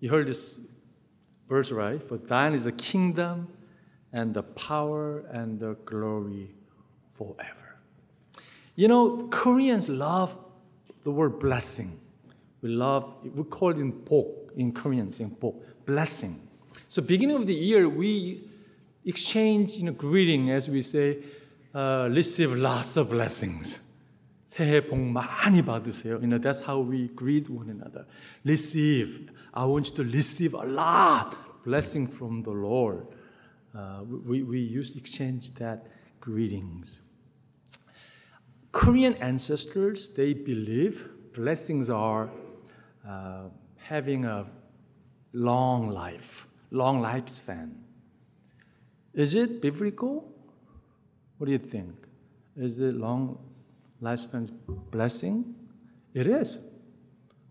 You 0.00 0.08
heard 0.10 0.26
this 0.26 0.66
verse, 1.48 1.70
right? 1.70 2.02
For 2.02 2.16
thine 2.16 2.54
is 2.54 2.64
the 2.64 2.72
kingdom 2.72 3.48
and 4.12 4.34
the 4.34 4.42
power 4.42 5.20
and 5.30 5.60
the 5.60 5.76
glory 5.84 6.50
forever. 7.10 7.76
You 8.74 8.88
know, 8.88 9.28
Koreans 9.28 9.88
love 9.88 10.38
the 11.04 11.10
word 11.10 11.38
blessing. 11.38 12.00
We 12.62 12.70
love, 12.70 13.14
we 13.22 13.42
call 13.44 13.70
it 13.70 13.78
in 13.78 13.92
복, 13.92 14.52
in 14.56 14.72
Korean, 14.72 15.12
in 15.18 15.30
복, 15.30 15.62
blessing. 15.86 16.48
So 16.88 17.02
beginning 17.02 17.36
of 17.36 17.46
the 17.46 17.54
year, 17.54 17.88
we 17.88 18.48
exchange 19.04 19.72
you 19.72 19.84
know, 19.84 19.92
greeting 19.92 20.50
as 20.50 20.68
we 20.68 20.82
say, 20.82 21.18
uh, 21.74 22.08
receive 22.10 22.52
lots 22.52 22.96
of 22.96 23.10
blessings. 23.10 23.80
새해 24.49 24.85
복 24.85 24.99
많이 24.99 25.61
받으세요. 25.63 26.21
You 26.21 26.27
know, 26.27 26.37
that's 26.37 26.61
how 26.61 26.79
we 26.79 27.09
greet 27.15 27.49
one 27.49 27.69
another. 27.69 28.05
Receive. 28.43 29.31
I 29.53 29.65
want 29.65 29.89
you 29.89 29.95
to 29.97 30.03
receive 30.03 30.53
a 30.53 30.63
lot 30.63 31.63
blessing 31.63 32.05
from 32.07 32.41
the 32.41 32.51
Lord. 32.51 33.07
Uh, 33.73 34.03
we, 34.25 34.43
we 34.43 34.59
use 34.59 34.95
exchange 34.95 35.53
that 35.55 35.87
greetings. 36.21 37.01
Korean 38.71 39.15
ancestors, 39.15 40.09
they 40.09 40.33
believe 40.33 41.09
blessings 41.33 41.89
are 41.89 42.29
uh, 43.07 43.49
having 43.77 44.25
a 44.25 44.45
long 45.33 45.89
life, 45.89 46.45
long 46.71 47.01
lifespan. 47.01 47.71
Is 49.13 49.33
it 49.33 49.61
biblical? 49.61 50.31
What 51.37 51.47
do 51.47 51.51
you 51.51 51.57
think? 51.57 51.95
Is 52.55 52.79
it 52.79 52.95
long 52.95 53.37
lifespan's 54.00 54.50
blessing? 54.50 55.54
It 56.14 56.26
is. 56.26 56.58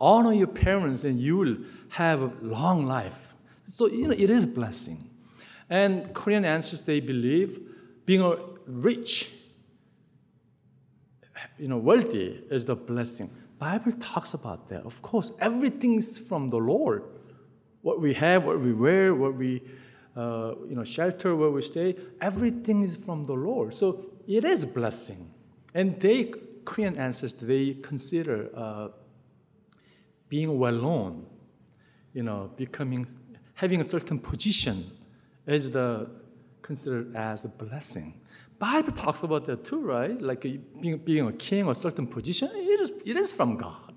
Honor 0.02 0.34
your 0.34 0.48
parents 0.48 1.04
and 1.04 1.20
you 1.20 1.38
will 1.38 1.58
have 1.90 2.22
a 2.22 2.32
long 2.42 2.86
life. 2.86 3.34
So, 3.66 3.88
you 3.88 4.08
know, 4.08 4.16
it 4.18 4.30
is 4.30 4.44
a 4.46 4.48
blessing. 4.48 5.10
And 5.70 6.14
Korean 6.14 6.46
ancestors, 6.46 6.82
they 6.82 7.00
believe 7.00 7.60
being 8.06 8.36
rich, 8.66 9.32
you 11.58 11.68
know, 11.68 11.78
wealthy 11.78 12.42
is 12.50 12.66
the 12.66 12.76
blessing. 12.76 13.30
Bible 13.60 13.92
talks 14.00 14.34
about 14.34 14.70
that. 14.70 14.84
Of 14.86 15.02
course, 15.02 15.32
everything 15.40 15.96
is 15.96 16.18
from 16.18 16.48
the 16.48 16.58
Lord. 16.58 17.04
What 17.82 18.00
we 18.00 18.14
have, 18.14 18.46
what 18.46 18.60
we 18.60 18.74
wear, 18.74 19.14
what 19.14 19.36
we, 19.36 19.62
uh, 20.16 20.56
you 20.68 20.76
know, 20.76 20.84
shelter, 20.84 21.36
where 21.36 21.50
we 21.50 21.62
stay, 21.62 21.96
everything 22.22 22.84
is 22.84 22.96
from 22.96 23.26
the 23.26 23.34
Lord. 23.34 23.74
So 23.74 24.06
it 24.28 24.46
is 24.46 24.66
blessing. 24.66 25.30
And 25.74 26.00
they, 26.00 26.34
Korean 26.66 26.98
ancestors, 26.98 27.48
they 27.48 27.76
consider 27.76 28.50
uh, 28.56 28.88
being 30.28 30.58
well 30.58 30.74
known, 30.74 31.26
you 32.14 32.24
know, 32.24 32.52
becoming, 32.56 33.08
having 33.54 33.82
a 33.82 33.84
certain 33.84 34.20
position 34.20 34.86
is 35.46 35.72
the 35.72 36.10
considered 36.62 37.16
as 37.16 37.46
a 37.46 37.50
blessing. 37.50 38.14
Bible 38.60 38.92
talks 38.92 39.24
about 39.24 39.46
that 39.46 39.64
too, 39.64 39.80
right? 39.80 40.22
Like 40.22 40.42
being, 40.42 40.98
being 40.98 41.28
a 41.28 41.34
king 41.34 41.66
or 41.66 41.74
certain 41.74 42.06
position, 42.06 42.50
it 42.54 42.80
is, 42.80 42.92
it 43.06 43.18
is 43.18 43.32
from 43.32 43.58
God. 43.58 43.94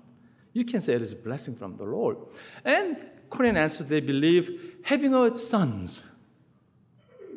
You 0.53 0.63
can 0.63 0.81
say 0.81 0.93
it 0.93 1.01
is 1.01 1.13
a 1.13 1.17
blessing 1.17 1.55
from 1.55 1.77
the 1.77 1.83
Lord. 1.83 2.17
And 2.63 2.97
Korean 3.29 3.57
ancestors, 3.57 3.87
they 3.87 3.99
believe 3.99 4.77
having 4.83 5.13
a 5.13 5.35
sons 5.35 6.05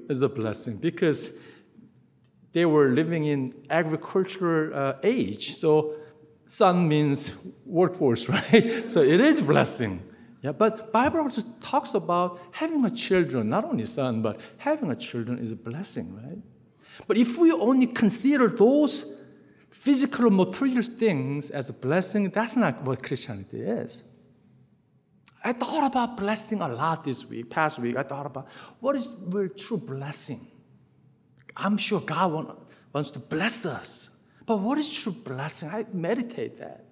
is 0.08 0.22
a 0.22 0.28
blessing 0.28 0.76
because 0.76 1.32
they 2.56 2.64
were 2.64 2.88
living 2.88 3.26
in 3.26 3.52
agricultural 3.68 4.74
uh, 4.74 4.94
age. 5.02 5.52
So 5.62 5.94
son 6.46 6.88
means 6.88 7.34
workforce, 7.66 8.22
right? 8.34 8.90
so 8.90 9.02
it 9.02 9.20
is 9.20 9.42
blessing. 9.42 10.02
Yeah, 10.40 10.52
but 10.52 10.90
Bible 10.90 11.20
also 11.20 11.42
talks 11.60 11.92
about 11.92 12.40
having 12.52 12.82
a 12.86 12.90
children, 12.90 13.50
not 13.50 13.64
only 13.66 13.84
son, 13.84 14.22
but 14.22 14.40
having 14.56 14.90
a 14.90 14.96
children 14.96 15.38
is 15.38 15.52
a 15.52 15.56
blessing, 15.56 16.06
right? 16.16 16.38
But 17.06 17.18
if 17.18 17.36
we 17.36 17.52
only 17.52 17.88
consider 17.88 18.48
those 18.48 19.04
physical 19.68 20.30
material 20.30 20.82
things 20.82 21.50
as 21.50 21.68
a 21.68 21.74
blessing, 21.74 22.30
that's 22.30 22.56
not 22.56 22.80
what 22.84 23.02
Christianity 23.02 23.60
is. 23.60 24.02
I 25.44 25.52
thought 25.52 25.84
about 25.92 26.16
blessing 26.16 26.62
a 26.62 26.68
lot 26.68 27.04
this 27.04 27.28
week, 27.28 27.50
past 27.50 27.80
week. 27.80 27.96
I 27.96 28.02
thought 28.02 28.24
about 28.24 28.48
what 28.80 28.96
is 28.96 29.14
real 29.26 29.50
true 29.50 29.76
blessing. 29.76 30.40
I'm 31.56 31.76
sure 31.76 32.00
God 32.00 32.32
want, 32.32 32.58
wants 32.92 33.10
to 33.12 33.18
bless 33.18 33.64
us. 33.64 34.10
But 34.44 34.58
what 34.58 34.78
is 34.78 34.92
true 34.92 35.12
blessing? 35.12 35.68
I 35.70 35.86
meditate 35.92 36.58
that. 36.58 36.84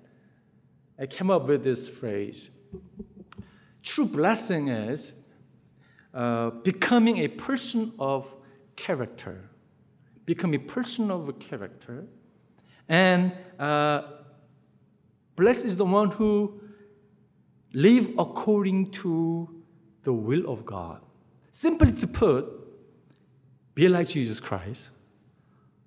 I 0.98 1.06
came 1.06 1.30
up 1.30 1.46
with 1.48 1.62
this 1.62 1.88
phrase. 1.88 2.50
True 3.82 4.06
blessing 4.06 4.68
is 4.68 5.12
uh, 6.12 6.50
becoming 6.50 7.18
a 7.18 7.28
person 7.28 7.92
of 7.98 8.34
character 8.76 9.50
become 10.26 10.54
a 10.54 10.58
person 10.58 11.10
of 11.10 11.38
character. 11.38 12.06
And 12.88 13.32
uh, 13.58 14.02
blessed 15.36 15.64
is 15.64 15.76
the 15.76 15.84
one 15.84 16.10
who 16.10 16.60
live 17.72 18.10
according 18.18 18.90
to 18.92 19.62
the 20.02 20.12
will 20.12 20.50
of 20.50 20.64
God. 20.64 21.00
Simply 21.50 21.92
to 21.92 22.06
put, 22.06 22.44
be 23.74 23.88
like 23.88 24.08
Jesus 24.08 24.40
Christ, 24.40 24.90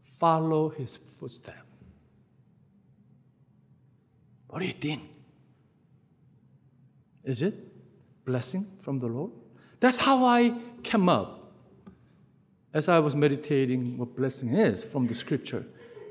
follow 0.03 0.69
his 0.69 0.97
footsteps. 0.97 1.57
What 4.47 4.59
do 4.59 4.65
you 4.65 4.73
think? 4.73 5.01
Is 7.23 7.41
it 7.41 7.55
blessing 8.25 8.65
from 8.81 8.99
the 8.99 9.07
Lord? 9.07 9.31
That's 9.79 9.99
how 9.99 10.25
I 10.25 10.53
came 10.83 11.09
up 11.09 11.53
as 12.73 12.89
I 12.89 12.99
was 12.99 13.15
meditating 13.15 13.97
what 13.97 14.15
blessing 14.15 14.55
is 14.55 14.83
from 14.83 15.07
the 15.07 15.13
scripture. 15.13 15.65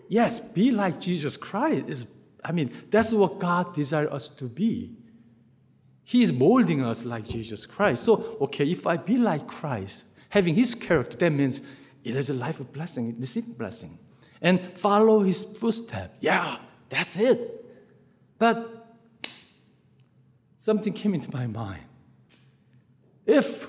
Yes, 0.09 0.38
be 0.41 0.70
like 0.70 1.00
Jesus 1.00 1.36
Christ. 1.36 1.88
Is, 1.88 2.06
I 2.44 2.53
mean, 2.53 2.70
that's 2.91 3.12
what 3.12 3.38
God 3.38 3.75
desires 3.75 4.10
us 4.10 4.28
to 4.31 4.44
be. 4.44 4.97
He 6.04 6.22
is 6.22 6.32
molding 6.32 6.84
us 6.84 7.04
like 7.04 7.25
Jesus 7.25 7.66
Christ. 7.66 8.04
So, 8.04 8.36
okay, 8.42 8.70
if 8.70 8.86
I 8.86 8.97
be 8.97 9.19
like 9.19 9.47
Christ, 9.48 10.16
having 10.36 10.54
his 10.54 10.74
character, 10.74 11.16
that 11.16 11.32
means 11.32 11.60
it 12.04 12.14
is 12.14 12.30
a 12.30 12.34
life 12.34 12.60
of 12.60 12.72
blessing, 12.72 13.16
receiving 13.19 13.54
blessing. 13.54 13.98
And 14.41 14.60
follow 14.74 15.20
his 15.22 15.44
footsteps. 15.44 16.14
Yeah, 16.20 16.58
that's 16.88 17.16
it. 17.16 17.41
But 18.38 18.86
something 20.58 20.92
came 20.92 21.14
into 21.14 21.32
my 21.32 21.47
mind. 21.47 21.84
If 23.24 23.69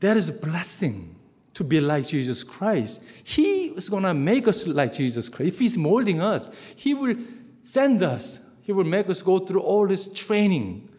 there 0.00 0.16
is 0.16 0.30
a 0.30 0.32
blessing 0.32 1.14
to 1.54 1.64
be 1.64 1.80
like 1.80 2.06
Jesus 2.06 2.42
Christ. 2.44 3.02
He 3.22 3.66
is 3.68 3.88
going 3.88 4.02
to 4.02 4.12
make 4.12 4.48
us 4.48 4.66
like 4.66 4.92
Jesus 4.92 5.28
Christ. 5.28 5.54
If 5.54 5.58
He's 5.60 5.78
molding 5.78 6.20
us, 6.20 6.50
He 6.76 6.94
will 6.94 7.16
send 7.62 8.02
us. 8.02 8.40
He 8.62 8.72
will 8.72 8.84
make 8.84 9.08
us 9.08 9.22
go 9.22 9.38
through 9.38 9.60
all 9.60 9.86
this 9.86 10.12
training, 10.12 10.90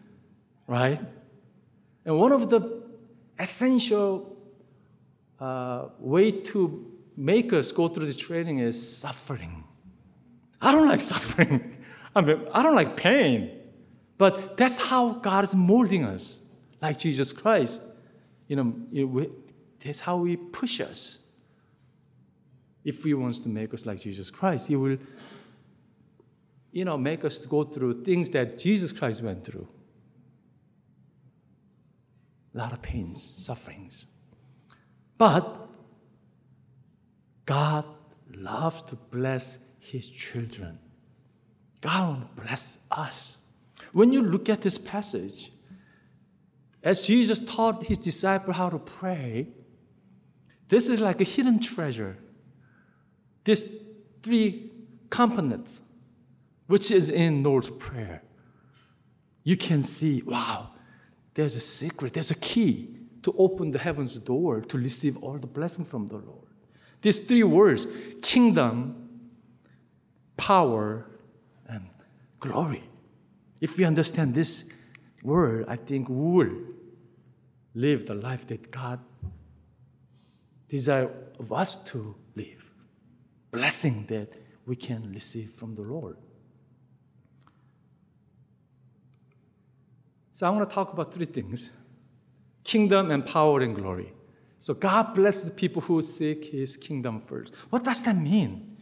right? 0.66 1.00
And 2.04 2.18
one 2.18 2.32
of 2.32 2.48
the 2.48 2.85
essential 3.38 4.36
uh, 5.40 5.88
way 5.98 6.30
to 6.30 6.92
make 7.16 7.52
us 7.52 7.72
go 7.72 7.88
through 7.88 8.06
this 8.06 8.16
training 8.16 8.58
is 8.58 8.98
suffering. 8.98 9.64
I 10.60 10.72
don't 10.72 10.88
like 10.88 11.00
suffering. 11.14 11.76
I 12.14 12.20
mean, 12.20 12.40
I 12.52 12.62
don't 12.62 12.74
like 12.74 12.96
pain. 12.96 13.50
But 14.18 14.56
that's 14.56 14.88
how 14.88 15.14
God 15.14 15.44
is 15.44 15.54
molding 15.54 16.04
us, 16.04 16.40
like 16.80 16.98
Jesus 16.98 17.32
Christ. 17.32 17.80
You 18.48 18.56
know, 18.56 19.26
that's 19.78 20.00
how 20.00 20.24
He 20.24 20.36
push 20.36 20.80
us. 20.80 21.20
If 22.84 23.02
He 23.02 23.14
wants 23.14 23.40
to 23.40 23.48
make 23.48 23.74
us 23.74 23.84
like 23.84 24.00
Jesus 24.00 24.30
Christ, 24.30 24.68
He 24.68 24.76
will, 24.76 24.96
you 26.72 26.84
know, 26.84 26.96
make 26.96 27.24
us 27.24 27.44
go 27.44 27.62
through 27.62 27.94
things 27.94 28.30
that 28.30 28.56
Jesus 28.56 28.92
Christ 28.92 29.22
went 29.22 29.44
through. 29.44 29.68
A 32.56 32.58
lot 32.58 32.72
of 32.72 32.80
pains, 32.80 33.22
sufferings. 33.22 34.06
But 35.18 35.68
God 37.44 37.84
loves 38.34 38.82
to 38.82 38.96
bless 38.96 39.66
His 39.78 40.08
children. 40.08 40.78
God 41.82 42.34
bless 42.34 42.86
us. 42.90 43.38
When 43.92 44.10
you 44.10 44.22
look 44.22 44.48
at 44.48 44.62
this 44.62 44.78
passage, 44.78 45.52
as 46.82 47.06
Jesus 47.06 47.40
taught 47.40 47.84
his 47.84 47.98
disciples 47.98 48.56
how 48.56 48.70
to 48.70 48.78
pray, 48.78 49.48
this 50.68 50.88
is 50.88 51.00
like 51.00 51.20
a 51.20 51.24
hidden 51.24 51.58
treasure. 51.58 52.16
These 53.44 53.72
three 54.22 54.70
components, 55.10 55.82
which 56.68 56.90
is 56.90 57.10
in 57.10 57.42
Lord's 57.42 57.70
Prayer. 57.70 58.22
You 59.44 59.56
can 59.56 59.82
see, 59.82 60.22
wow, 60.22 60.70
there's 61.36 61.54
a 61.54 61.60
secret, 61.60 62.14
there's 62.14 62.30
a 62.30 62.40
key 62.40 62.96
to 63.22 63.34
open 63.36 63.70
the 63.70 63.78
heaven's 63.78 64.18
door 64.18 64.62
to 64.62 64.78
receive 64.78 65.18
all 65.18 65.36
the 65.36 65.46
blessing 65.46 65.84
from 65.84 66.06
the 66.06 66.16
Lord. 66.16 66.48
These 67.02 67.18
three 67.18 67.42
words 67.42 67.86
kingdom, 68.22 69.30
power, 70.38 71.06
and 71.68 71.88
glory. 72.40 72.84
If 73.60 73.76
we 73.76 73.84
understand 73.84 74.34
this 74.34 74.72
word, 75.22 75.66
I 75.68 75.76
think 75.76 76.08
we 76.08 76.14
will 76.14 76.56
live 77.74 78.06
the 78.06 78.14
life 78.14 78.46
that 78.46 78.70
God 78.70 79.00
desires 80.68 81.10
of 81.38 81.52
us 81.52 81.76
to 81.90 82.14
live. 82.34 82.70
Blessing 83.50 84.06
that 84.08 84.38
we 84.64 84.74
can 84.74 85.12
receive 85.12 85.50
from 85.50 85.74
the 85.74 85.82
Lord. 85.82 86.16
So 90.36 90.46
I 90.46 90.50
want 90.50 90.68
to 90.68 90.74
talk 90.74 90.92
about 90.92 91.14
three 91.14 91.24
things 91.24 91.70
kingdom 92.62 93.10
and 93.10 93.24
power 93.24 93.60
and 93.60 93.74
glory. 93.74 94.12
So 94.58 94.74
God 94.74 95.14
blesses 95.14 95.48
people 95.48 95.80
who 95.80 96.02
seek 96.02 96.52
his 96.52 96.76
kingdom 96.76 97.18
first. 97.20 97.54
What 97.70 97.84
does 97.84 98.02
that 98.02 98.18
mean? 98.18 98.76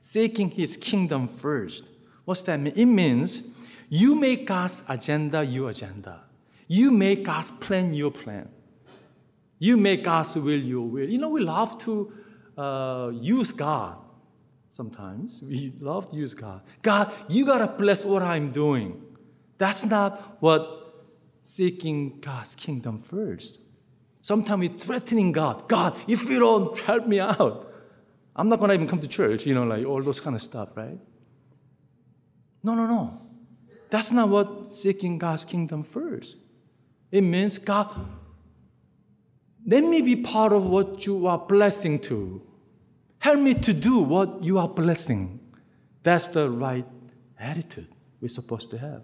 Seeking 0.00 0.50
his 0.50 0.78
kingdom 0.78 1.28
first. 1.28 1.84
What's 2.24 2.40
that 2.42 2.58
mean? 2.58 2.72
It 2.74 2.86
means 2.86 3.42
you 3.90 4.14
make 4.14 4.46
God's 4.46 4.82
agenda 4.88 5.44
your 5.44 5.68
agenda. 5.68 6.22
You 6.68 6.90
make 6.90 7.22
God's 7.22 7.50
plan 7.50 7.92
your 7.92 8.10
plan. 8.10 8.48
You 9.58 9.76
make 9.76 10.04
God's 10.04 10.36
will 10.36 10.58
your 10.58 10.88
will. 10.88 11.06
You 11.06 11.18
know, 11.18 11.28
we 11.28 11.42
love 11.42 11.76
to 11.80 12.14
uh, 12.56 13.10
use 13.12 13.52
God 13.52 13.98
sometimes. 14.70 15.42
We 15.42 15.70
love 15.80 16.08
to 16.12 16.16
use 16.16 16.32
God. 16.32 16.62
God, 16.80 17.12
you 17.28 17.44
got 17.44 17.58
to 17.58 17.66
bless 17.66 18.06
what 18.06 18.22
I'm 18.22 18.52
doing. 18.52 19.02
That's 19.58 19.84
not 19.84 20.38
what 20.40 20.80
seeking 21.44 22.20
God's 22.20 22.54
kingdom 22.54 22.96
first. 22.96 23.58
Sometimes 24.22 24.60
we're 24.60 24.78
threatening 24.78 25.30
God. 25.30 25.68
God, 25.68 25.94
if 26.08 26.24
you 26.30 26.40
don't 26.40 26.76
help 26.78 27.06
me 27.06 27.20
out, 27.20 27.70
I'm 28.34 28.48
not 28.48 28.58
going 28.58 28.70
to 28.70 28.74
even 28.74 28.88
come 28.88 28.98
to 28.98 29.06
church, 29.06 29.44
you 29.44 29.52
know, 29.52 29.64
like 29.64 29.84
all 29.84 30.00
those 30.00 30.20
kind 30.20 30.34
of 30.34 30.40
stuff, 30.40 30.70
right? 30.74 30.98
No, 32.62 32.74
no, 32.74 32.86
no. 32.86 33.20
That's 33.90 34.10
not 34.10 34.30
what 34.30 34.72
seeking 34.72 35.18
God's 35.18 35.44
kingdom 35.44 35.82
first. 35.82 36.36
It 37.12 37.20
means, 37.20 37.58
God, 37.58 37.90
let 39.66 39.84
me 39.84 40.00
be 40.00 40.16
part 40.16 40.54
of 40.54 40.66
what 40.66 41.04
you 41.04 41.26
are 41.26 41.38
blessing 41.38 41.98
to. 42.00 42.40
Help 43.18 43.38
me 43.38 43.52
to 43.52 43.74
do 43.74 43.98
what 43.98 44.42
you 44.42 44.58
are 44.58 44.68
blessing. 44.68 45.40
That's 46.02 46.28
the 46.28 46.48
right 46.48 46.86
attitude 47.38 47.88
we're 48.22 48.28
supposed 48.28 48.70
to 48.70 48.78
have. 48.78 49.02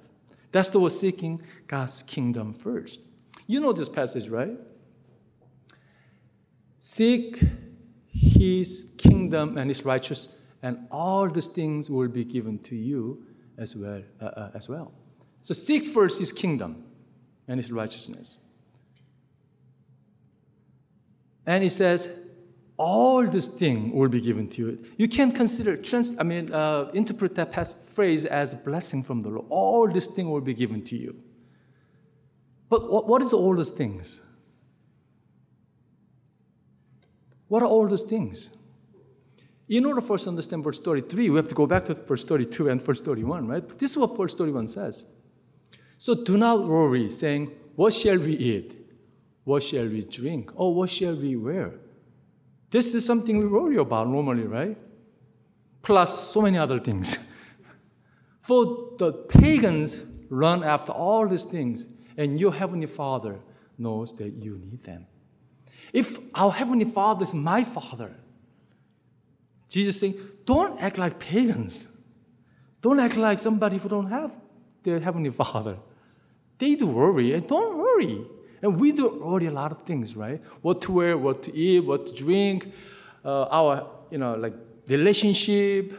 That's 0.53 0.69
the 0.69 0.81
word 0.81 0.93
seeking 0.93 1.43
God's 1.67 2.03
kingdom 2.03 2.53
first. 2.53 3.01
You 3.47 3.61
know 3.61 3.73
this 3.73 3.89
passage, 3.89 4.29
right? 4.29 4.57
Seek 6.79 7.43
his 8.09 8.93
kingdom 8.97 9.59
and 9.59 9.71
his 9.71 9.85
righteousness, 9.85 10.37
and 10.63 10.87
all 10.91 11.29
these 11.29 11.49
things 11.49 11.91
will 11.91 12.09
be 12.09 12.25
given 12.25 12.59
to 12.61 12.77
you 12.77 13.25
as 13.59 13.77
well. 13.77 14.03
Uh, 14.21 14.25
uh, 14.25 14.51
as 14.55 14.69
well. 14.69 14.93
So 15.43 15.55
seek 15.55 15.85
first 15.85 16.19
his 16.19 16.33
kingdom 16.33 16.85
and 17.49 17.59
his 17.59 17.73
righteousness. 17.73 18.39
And 21.47 21.65
he 21.65 21.71
says, 21.71 22.11
all 22.81 23.27
this 23.27 23.47
thing 23.47 23.93
will 23.93 24.09
be 24.09 24.23
given 24.23 24.49
to 24.49 24.63
you. 24.63 24.85
You 24.97 25.07
can 25.07 25.33
consider, 25.33 25.77
trans, 25.77 26.19
I 26.19 26.23
mean, 26.23 26.51
uh, 26.51 26.91
interpret 26.95 27.35
that 27.35 27.53
phrase 27.95 28.25
as 28.25 28.55
a 28.55 28.57
blessing 28.57 29.03
from 29.03 29.21
the 29.21 29.29
Lord. 29.29 29.47
All 29.51 29.87
this 29.87 30.07
thing 30.07 30.31
will 30.31 30.41
be 30.41 30.55
given 30.55 30.83
to 30.85 30.97
you. 30.97 31.15
But 32.71 32.91
what, 32.91 33.07
what 33.07 33.21
is 33.21 33.35
all 33.35 33.55
these 33.55 33.69
things? 33.69 34.23
What 37.49 37.63
are 37.63 37.67
all 37.67 37.87
those 37.87 38.05
things? 38.05 38.57
In 39.69 39.85
order 39.85 40.01
for 40.01 40.15
us 40.15 40.23
to 40.23 40.31
understand 40.31 40.65
verse 40.65 40.81
33, 40.81 41.29
we 41.29 41.37
have 41.37 41.49
to 41.49 41.55
go 41.55 41.67
back 41.67 41.85
to 41.85 41.95
verse 41.95 42.25
32 42.25 42.71
and 42.71 42.81
verse 42.81 43.03
31, 43.03 43.47
right? 43.47 43.69
But 43.69 43.79
This 43.79 43.91
is 43.91 43.99
what 43.99 44.17
verse 44.17 44.35
31 44.35 44.69
says. 44.69 45.05
So 45.99 46.15
do 46.15 46.39
not 46.39 46.67
worry, 46.67 47.11
saying, 47.11 47.53
What 47.77 47.93
shall 47.93 48.17
we 48.17 48.33
eat? 48.33 48.79
What 49.45 49.63
shall 49.63 49.87
we 49.87 50.03
drink? 50.03 50.51
Or 50.55 50.75
what 50.75 50.89
shall 50.89 51.15
we 51.15 51.37
wear? 51.37 51.75
This 52.71 52.95
is 52.95 53.05
something 53.05 53.39
we 53.39 53.47
worry 53.47 53.77
about 53.77 54.09
normally, 54.09 54.45
right? 54.45 54.77
Plus 55.83 56.31
so 56.31 56.41
many 56.43 56.57
other 56.57 56.79
things. 56.79 57.33
For 58.41 58.95
the 58.99 59.13
pagans 59.13 60.05
run 60.29 60.63
after 60.63 60.93
all 60.93 61.27
these 61.27 61.45
things, 61.45 61.89
and 62.17 62.39
your 62.39 62.53
heavenly 62.53 62.87
Father 62.87 63.41
knows 63.77 64.15
that 64.17 64.33
you 64.35 64.59
need 64.59 64.83
them. 64.85 65.07
If 65.93 66.19
our 66.35 66.53
heavenly 66.53 66.85
Father 66.85 67.25
is 67.25 67.35
my 67.35 67.65
Father, 67.65 68.17
Jesus 69.69 70.01
saying, 70.01 70.15
don't 70.45 70.81
act 70.81 70.99
like 70.99 71.19
pagans. 71.19 71.89
Don't 72.83 72.99
act 72.99 73.17
like 73.17 73.39
somebody 73.39 73.79
who 73.79 73.89
don't 73.89 74.07
have 74.07 74.37
their 74.83 75.01
heavenly 75.01 75.31
Father. 75.31 75.77
They 76.59 76.75
do 76.75 76.87
worry, 76.87 77.35
and 77.35 77.47
don't 77.47 77.79
worry. 77.79 78.27
And 78.63 78.79
we 78.79 78.93
do 78.93 79.23
already 79.23 79.47
a 79.47 79.53
lot 79.53 79.73
of 79.73 79.83
things, 79.83 80.17
right? 80.17 80.43
What 80.61 80.83
to 80.83 80.93
wear, 80.93 81.17
what 81.17 81.43
to 81.45 81.57
eat, 81.57 81.81
what 81.81 82.07
to 82.07 82.13
drink, 82.13 82.73
uh, 83.25 83.45
our, 83.45 83.89
you 84.11 84.19
know, 84.19 84.35
like 84.35 84.55
relationship, 84.89 85.95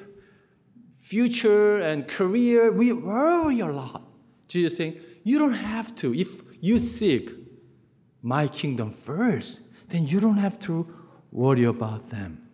future, 0.93 1.79
and 1.79 2.07
career. 2.07 2.71
We 2.71 2.93
worry 2.93 3.59
a 3.61 3.67
lot. 3.67 4.03
Jesus 4.47 4.77
saying, 4.77 4.97
you 5.23 5.39
don't 5.39 5.53
have 5.53 5.95
to. 5.95 6.13
If 6.13 6.41
you 6.59 6.77
seek 6.79 7.31
my 8.21 8.47
kingdom 8.47 8.91
first, 8.91 9.61
then 9.89 10.07
you 10.07 10.19
don't 10.19 10.37
have 10.37 10.59
to 10.59 10.87
worry 11.31 11.63
about 11.63 12.09
them. 12.09 12.47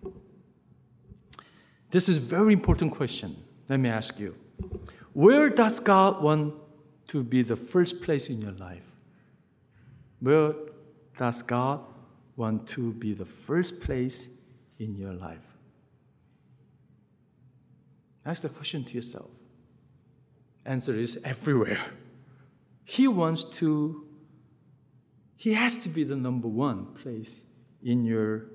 This 1.92 2.10
is 2.10 2.18
very 2.18 2.54
important 2.54 2.94
question. 2.94 3.36
Let 3.70 3.80
me 3.80 3.90
ask 3.90 4.20
you. 4.20 4.36
Where 5.14 5.50
does 5.50 5.80
God 5.80 6.22
want 6.22 6.54
to 7.08 7.24
be 7.24 7.42
the 7.42 7.56
first 7.56 8.02
place 8.02 8.30
in 8.30 8.42
your 8.42 8.52
life? 8.52 8.84
Where 10.20 10.54
does 11.18 11.42
God 11.42 11.82
want 12.36 12.68
to 12.70 12.94
be 12.94 13.14
the 13.14 13.26
first 13.26 13.82
place 13.82 14.30
in 14.80 14.96
your 14.96 15.14
life? 15.14 15.46
Ask 18.26 18.42
the 18.42 18.50
question 18.50 18.84
to 18.84 18.94
yourself. 18.96 19.30
Answer 20.66 20.98
is 21.00 21.20
everywhere. 21.24 21.80
He 22.84 23.08
wants 23.08 23.46
to, 23.60 24.06
he 25.36 25.54
has 25.54 25.76
to 25.78 25.90
be 25.90 26.04
the 26.04 26.16
number 26.16 26.48
one 26.48 26.88
place 26.88 27.44
in 27.84 28.04
your 28.04 28.48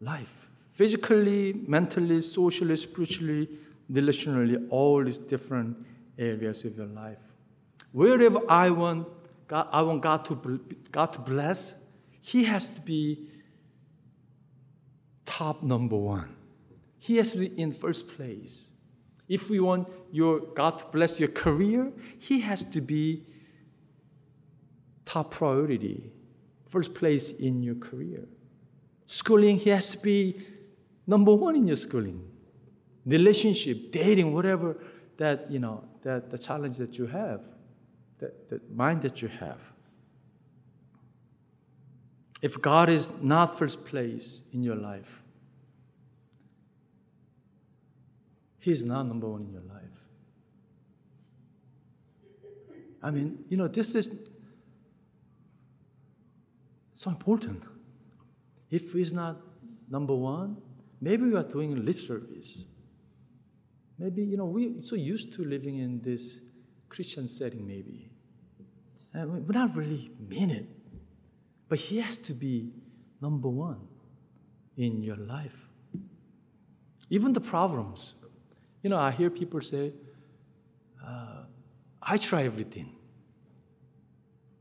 life. 0.00 0.48
Physically, 0.70 1.52
mentally, 1.66 2.22
socially, 2.22 2.76
spiritually, 2.76 3.48
relationally, 3.90 4.66
all 4.70 5.04
these 5.04 5.18
different 5.18 5.76
areas 6.18 6.64
of 6.64 6.76
your 6.76 6.86
life. 6.86 7.20
Wherever 7.92 8.40
I 8.48 8.70
want 8.70 9.08
God, 9.52 9.68
I 9.70 9.82
want 9.82 10.00
God 10.00 10.24
to, 10.24 10.60
God 10.90 11.12
to 11.12 11.18
bless, 11.18 11.74
He 12.22 12.44
has 12.44 12.64
to 12.70 12.80
be 12.80 13.28
top 15.26 15.62
number 15.62 15.94
one. 15.94 16.34
He 16.98 17.18
has 17.18 17.32
to 17.32 17.40
be 17.40 17.60
in 17.60 17.72
first 17.72 18.08
place. 18.08 18.70
If 19.28 19.50
we 19.50 19.60
want 19.60 19.88
your 20.10 20.40
God 20.40 20.78
to 20.78 20.86
bless 20.86 21.20
your 21.20 21.28
career, 21.28 21.92
He 22.18 22.40
has 22.40 22.64
to 22.64 22.80
be 22.80 23.26
top 25.04 25.32
priority, 25.32 26.10
first 26.64 26.94
place 26.94 27.30
in 27.30 27.62
your 27.62 27.74
career. 27.74 28.26
Schooling, 29.04 29.58
He 29.58 29.68
has 29.68 29.90
to 29.90 29.98
be 29.98 30.40
number 31.06 31.34
one 31.34 31.56
in 31.56 31.66
your 31.66 31.76
schooling. 31.76 32.26
Relationship, 33.04 33.92
dating, 33.92 34.32
whatever 34.32 34.78
that 35.18 35.50
you 35.50 35.58
know, 35.58 35.84
that 36.00 36.30
the 36.30 36.38
challenge 36.38 36.78
that 36.78 36.96
you 36.96 37.06
have 37.06 37.42
that, 38.22 38.48
that 38.48 38.74
mind 38.74 39.02
that 39.02 39.20
you 39.20 39.28
have. 39.28 39.60
If 42.40 42.60
God 42.60 42.88
is 42.88 43.10
not 43.20 43.58
first 43.58 43.84
place 43.84 44.42
in 44.52 44.62
your 44.62 44.76
life, 44.76 45.22
He 48.60 48.70
is 48.70 48.84
not 48.84 49.06
number 49.06 49.28
one 49.28 49.42
in 49.42 49.52
your 49.52 49.62
life. 49.62 49.82
I 53.02 53.10
mean, 53.10 53.44
you 53.48 53.56
know, 53.56 53.66
this 53.66 53.96
is 53.96 54.28
so 56.92 57.10
important. 57.10 57.64
If 58.70 58.92
He's 58.92 59.12
not 59.12 59.40
number 59.90 60.14
one, 60.14 60.58
maybe 61.00 61.24
we 61.24 61.34
are 61.34 61.42
doing 61.42 61.84
lip 61.84 61.98
service. 61.98 62.64
Maybe, 63.98 64.22
you 64.22 64.36
know, 64.36 64.46
we're 64.46 64.82
so 64.82 64.94
used 64.94 65.32
to 65.34 65.44
living 65.44 65.78
in 65.78 66.00
this 66.00 66.40
Christian 66.88 67.26
setting, 67.26 67.66
maybe. 67.66 68.11
Uh, 69.14 69.26
we 69.26 69.54
not 69.54 69.76
really 69.76 70.10
mean 70.28 70.50
it. 70.50 70.66
But 71.68 71.78
He 71.78 72.00
has 72.00 72.16
to 72.18 72.32
be 72.32 72.72
number 73.20 73.48
one 73.48 73.80
in 74.76 75.02
your 75.02 75.16
life. 75.16 75.68
Even 77.10 77.32
the 77.32 77.40
problems. 77.40 78.14
You 78.82 78.90
know, 78.90 78.98
I 78.98 79.10
hear 79.10 79.30
people 79.30 79.60
say, 79.60 79.92
uh, 81.06 81.44
I 82.02 82.16
try 82.16 82.44
everything. 82.44 82.90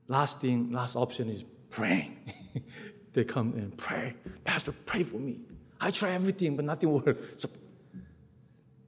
Last 0.08 0.42
thing, 0.42 0.72
last 0.72 0.96
option 0.96 1.30
is 1.30 1.44
praying. 1.70 2.18
they 3.14 3.24
come 3.24 3.54
and 3.54 3.76
pray. 3.78 4.14
Pastor, 4.44 4.74
pray 4.86 5.04
for 5.04 5.18
me. 5.18 5.40
I 5.80 5.90
try 5.90 6.12
everything, 6.12 6.56
but 6.56 6.66
nothing 6.66 6.92
works. 6.92 7.42
So 7.42 7.50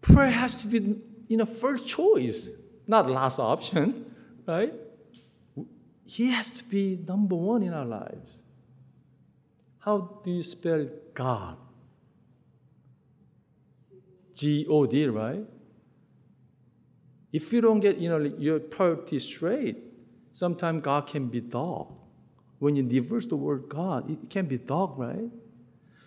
prayer 0.02 0.30
has 0.30 0.56
to 0.58 0.68
be, 0.68 0.98
you 1.28 1.38
know, 1.38 1.46
first 1.46 1.88
choice, 1.88 2.50
not 2.86 3.10
last 3.10 3.40
option, 3.40 4.14
right? 4.48 4.74
He 6.06 6.32
has 6.32 6.50
to 6.50 6.64
be 6.64 7.00
number 7.08 7.36
one 7.36 7.64
in 7.64 7.74
our 7.74 7.86
lives. 7.86 8.42
How 9.80 10.22
do 10.24 10.32
you 10.32 10.44
spell 10.44 10.88
God? 11.14 11.58
G 14.34 14.66
O 14.70 14.86
D, 14.86 15.08
right? 15.08 15.46
If 17.32 17.52
you 17.52 17.62
don't 17.62 17.80
get 17.80 17.98
you 17.98 18.10
know 18.10 18.20
your 18.20 18.60
priorities 18.60 19.26
straight, 19.26 19.78
sometimes 20.32 20.84
God 20.84 21.08
can 21.08 21.28
be 21.28 21.42
dog. 21.42 21.94
When 22.60 22.76
you 22.76 22.88
reverse 22.88 23.28
the 23.28 23.36
word 23.36 23.66
God, 23.68 24.10
it 24.10 24.30
can 24.30 24.46
be 24.46 24.58
dog, 24.58 24.98
right? 24.98 25.30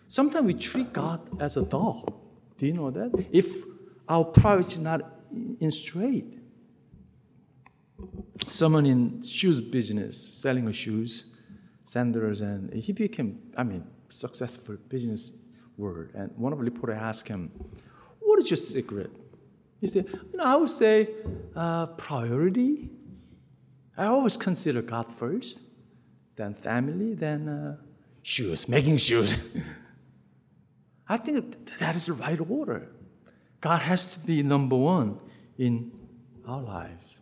Sometimes 0.08 0.46
we 0.46 0.54
treat 0.54 0.92
God 0.92 1.20
as 1.40 1.56
a 1.56 1.62
dog. 1.64 2.12
Do 2.58 2.66
you 2.66 2.72
know 2.72 2.90
that? 2.90 3.26
If 3.32 3.64
our 4.08 4.24
priority 4.24 4.74
is 4.74 4.78
not 4.78 5.02
in 5.60 5.70
straight. 5.70 6.38
Someone 8.48 8.86
in 8.86 9.22
shoes 9.22 9.60
business, 9.60 10.28
selling 10.32 10.70
shoes, 10.72 11.24
sandals, 11.84 12.40
and 12.40 12.72
he 12.72 12.92
became, 12.92 13.38
I 13.56 13.62
mean, 13.62 13.84
successful 14.08 14.76
business 14.88 15.32
world. 15.76 16.10
And 16.14 16.30
one 16.36 16.52
of 16.52 16.58
the 16.58 16.64
reporters 16.64 16.98
asked 17.00 17.28
him, 17.28 17.50
"What 18.20 18.38
is 18.40 18.50
your 18.50 18.56
secret?" 18.56 19.10
He 19.80 19.86
said, 19.86 20.06
"You 20.32 20.38
know, 20.38 20.44
I 20.44 20.56
would 20.56 20.70
say 20.70 21.08
uh, 21.54 21.86
priority. 21.86 22.90
I 23.96 24.06
always 24.06 24.36
consider 24.36 24.82
God 24.82 25.08
first, 25.08 25.62
then 26.36 26.54
family, 26.54 27.14
then 27.14 27.48
uh, 27.48 27.76
shoes, 28.22 28.68
making 28.68 28.98
shoes." 28.98 29.38
I 31.08 31.16
think 31.16 31.78
that 31.78 31.94
is 31.94 32.06
the 32.06 32.14
right 32.14 32.40
order. 32.40 32.88
God 33.60 33.80
has 33.80 34.12
to 34.14 34.18
be 34.20 34.42
number 34.42 34.76
one 34.76 35.18
in 35.56 35.92
our 36.46 36.60
lives. 36.60 37.20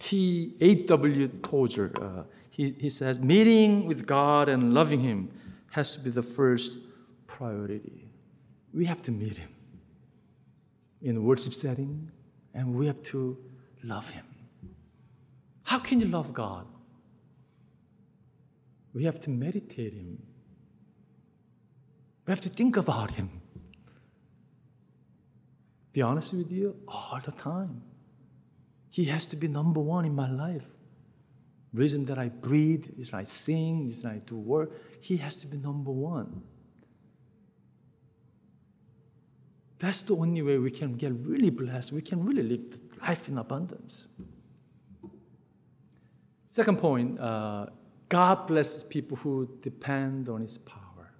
T. 0.00 0.56
A.W. 0.60 1.28
Tozer, 1.42 1.92
uh, 2.00 2.24
he, 2.48 2.74
he 2.78 2.90
says, 2.90 3.20
meeting 3.20 3.86
with 3.86 4.06
God 4.06 4.48
and 4.48 4.74
loving 4.74 5.00
Him 5.00 5.30
has 5.72 5.92
to 5.92 6.00
be 6.00 6.10
the 6.10 6.22
first 6.22 6.78
priority. 7.26 8.08
We 8.74 8.86
have 8.86 9.02
to 9.02 9.12
meet 9.12 9.36
Him 9.36 9.50
in 11.02 11.22
worship 11.22 11.54
setting, 11.54 12.10
and 12.54 12.74
we 12.74 12.86
have 12.86 13.02
to 13.04 13.38
love 13.84 14.10
Him. 14.10 14.24
How 15.64 15.78
can 15.78 16.00
you 16.00 16.06
love 16.06 16.32
God? 16.32 16.66
We 18.92 19.04
have 19.04 19.20
to 19.20 19.30
meditate 19.30 19.94
Him. 19.94 20.22
We 22.26 22.32
have 22.32 22.40
to 22.40 22.48
think 22.48 22.76
about 22.76 23.12
Him. 23.12 23.30
Be 25.92 26.02
honest 26.02 26.32
with 26.32 26.50
you, 26.50 26.76
all 26.88 27.20
the 27.22 27.32
time. 27.32 27.82
He 28.90 29.04
has 29.06 29.24
to 29.26 29.36
be 29.36 29.48
number 29.48 29.80
one 29.80 30.04
in 30.04 30.14
my 30.14 30.28
life. 30.28 30.66
Reason 31.72 32.04
that 32.06 32.18
I 32.18 32.28
breathe, 32.28 32.88
is 32.98 33.14
I 33.14 33.22
sing, 33.22 33.88
is 33.88 34.04
I 34.04 34.18
do 34.18 34.36
work. 34.36 34.72
He 35.00 35.16
has 35.18 35.36
to 35.36 35.46
be 35.46 35.56
number 35.56 35.92
one. 35.92 36.42
That's 39.78 40.02
the 40.02 40.14
only 40.14 40.42
way 40.42 40.58
we 40.58 40.70
can 40.70 40.94
get 40.94 41.12
really 41.20 41.50
blessed. 41.50 41.92
We 41.92 42.02
can 42.02 42.24
really 42.24 42.42
live 42.42 42.80
life 43.00 43.28
in 43.28 43.38
abundance. 43.38 44.08
Second 46.46 46.78
point 46.78 47.18
uh, 47.18 47.66
God 48.08 48.48
blesses 48.48 48.82
people 48.82 49.16
who 49.16 49.48
depend 49.62 50.28
on 50.28 50.42
His 50.42 50.58
power. 50.58 51.12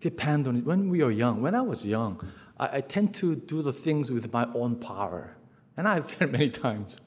Depend 0.00 0.46
on 0.46 0.56
it. 0.56 0.64
When 0.64 0.88
we 0.88 1.02
are 1.02 1.10
young, 1.10 1.42
when 1.42 1.56
I 1.56 1.60
was 1.60 1.84
young, 1.84 2.24
I, 2.58 2.78
I 2.78 2.80
tend 2.80 3.12
to 3.16 3.34
do 3.34 3.60
the 3.60 3.72
things 3.72 4.10
with 4.10 4.32
my 4.32 4.46
own 4.54 4.76
power. 4.76 5.36
And 5.76 5.88
I've 5.88 6.10
failed 6.10 6.32
many 6.38 6.50
times. 6.50 6.98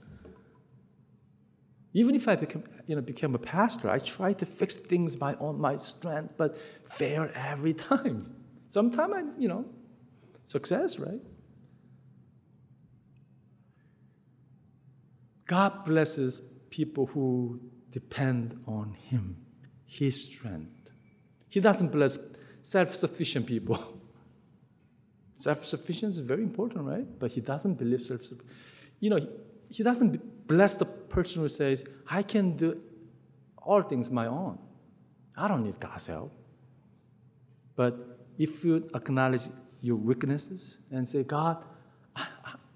Even 1.94 2.14
if 2.14 2.28
I 2.28 2.36
became, 2.36 2.64
you 2.88 2.96
know, 2.96 3.02
became 3.02 3.36
a 3.36 3.40
pastor, 3.40 3.90
I 3.90 4.00
tried 4.00 4.40
to 4.40 4.46
fix 4.46 4.76
things 4.76 5.16
by 5.16 5.36
on 5.36 5.60
my 5.60 5.78
strength, 5.78 6.34
but 6.38 6.58
fail 6.90 7.30
every 7.34 7.74
time. 7.92 8.22
Sometimes 8.68 9.14
I, 9.16 9.24
you 9.40 9.48
know, 9.48 9.66
success, 10.44 11.00
right? 11.00 11.22
God 15.48 15.86
blesses 15.86 16.42
people 16.70 17.06
who 17.06 17.62
depend 17.92 18.62
on 18.68 18.94
Him, 18.94 19.38
His 19.86 20.22
strength. 20.26 20.92
He 21.48 21.60
doesn't 21.62 21.92
bless 21.92 22.18
self 22.62 22.94
sufficient 22.94 23.46
people. 23.46 24.02
Self 25.36 25.66
sufficiency 25.66 26.22
is 26.22 26.26
very 26.26 26.44
important, 26.44 26.86
right? 26.86 27.06
But 27.20 27.32
he 27.32 27.42
doesn't 27.42 27.76
believe 27.76 28.02
self 28.02 28.22
sufficiency. 28.22 28.54
You 29.00 29.10
know, 29.10 29.28
he 29.70 29.84
doesn't 29.84 30.48
bless 30.48 30.74
the 30.76 30.86
person 30.86 31.42
who 31.42 31.50
says, 31.50 31.84
I 32.10 32.24
can 32.24 32.56
do 32.56 32.82
all 33.58 33.82
things 33.82 34.10
my 34.10 34.28
own. 34.28 34.58
I 35.36 35.48
don't 35.48 35.64
need 35.64 35.80
God's 35.80 36.08
help. 36.08 36.32
But 37.76 38.20
if 38.38 38.64
you 38.64 38.90
acknowledge 38.96 39.50
your 39.82 39.98
weaknesses 39.98 40.80
and 40.92 41.08
say, 41.08 41.24
God, 41.24 41.64
I, 42.16 42.28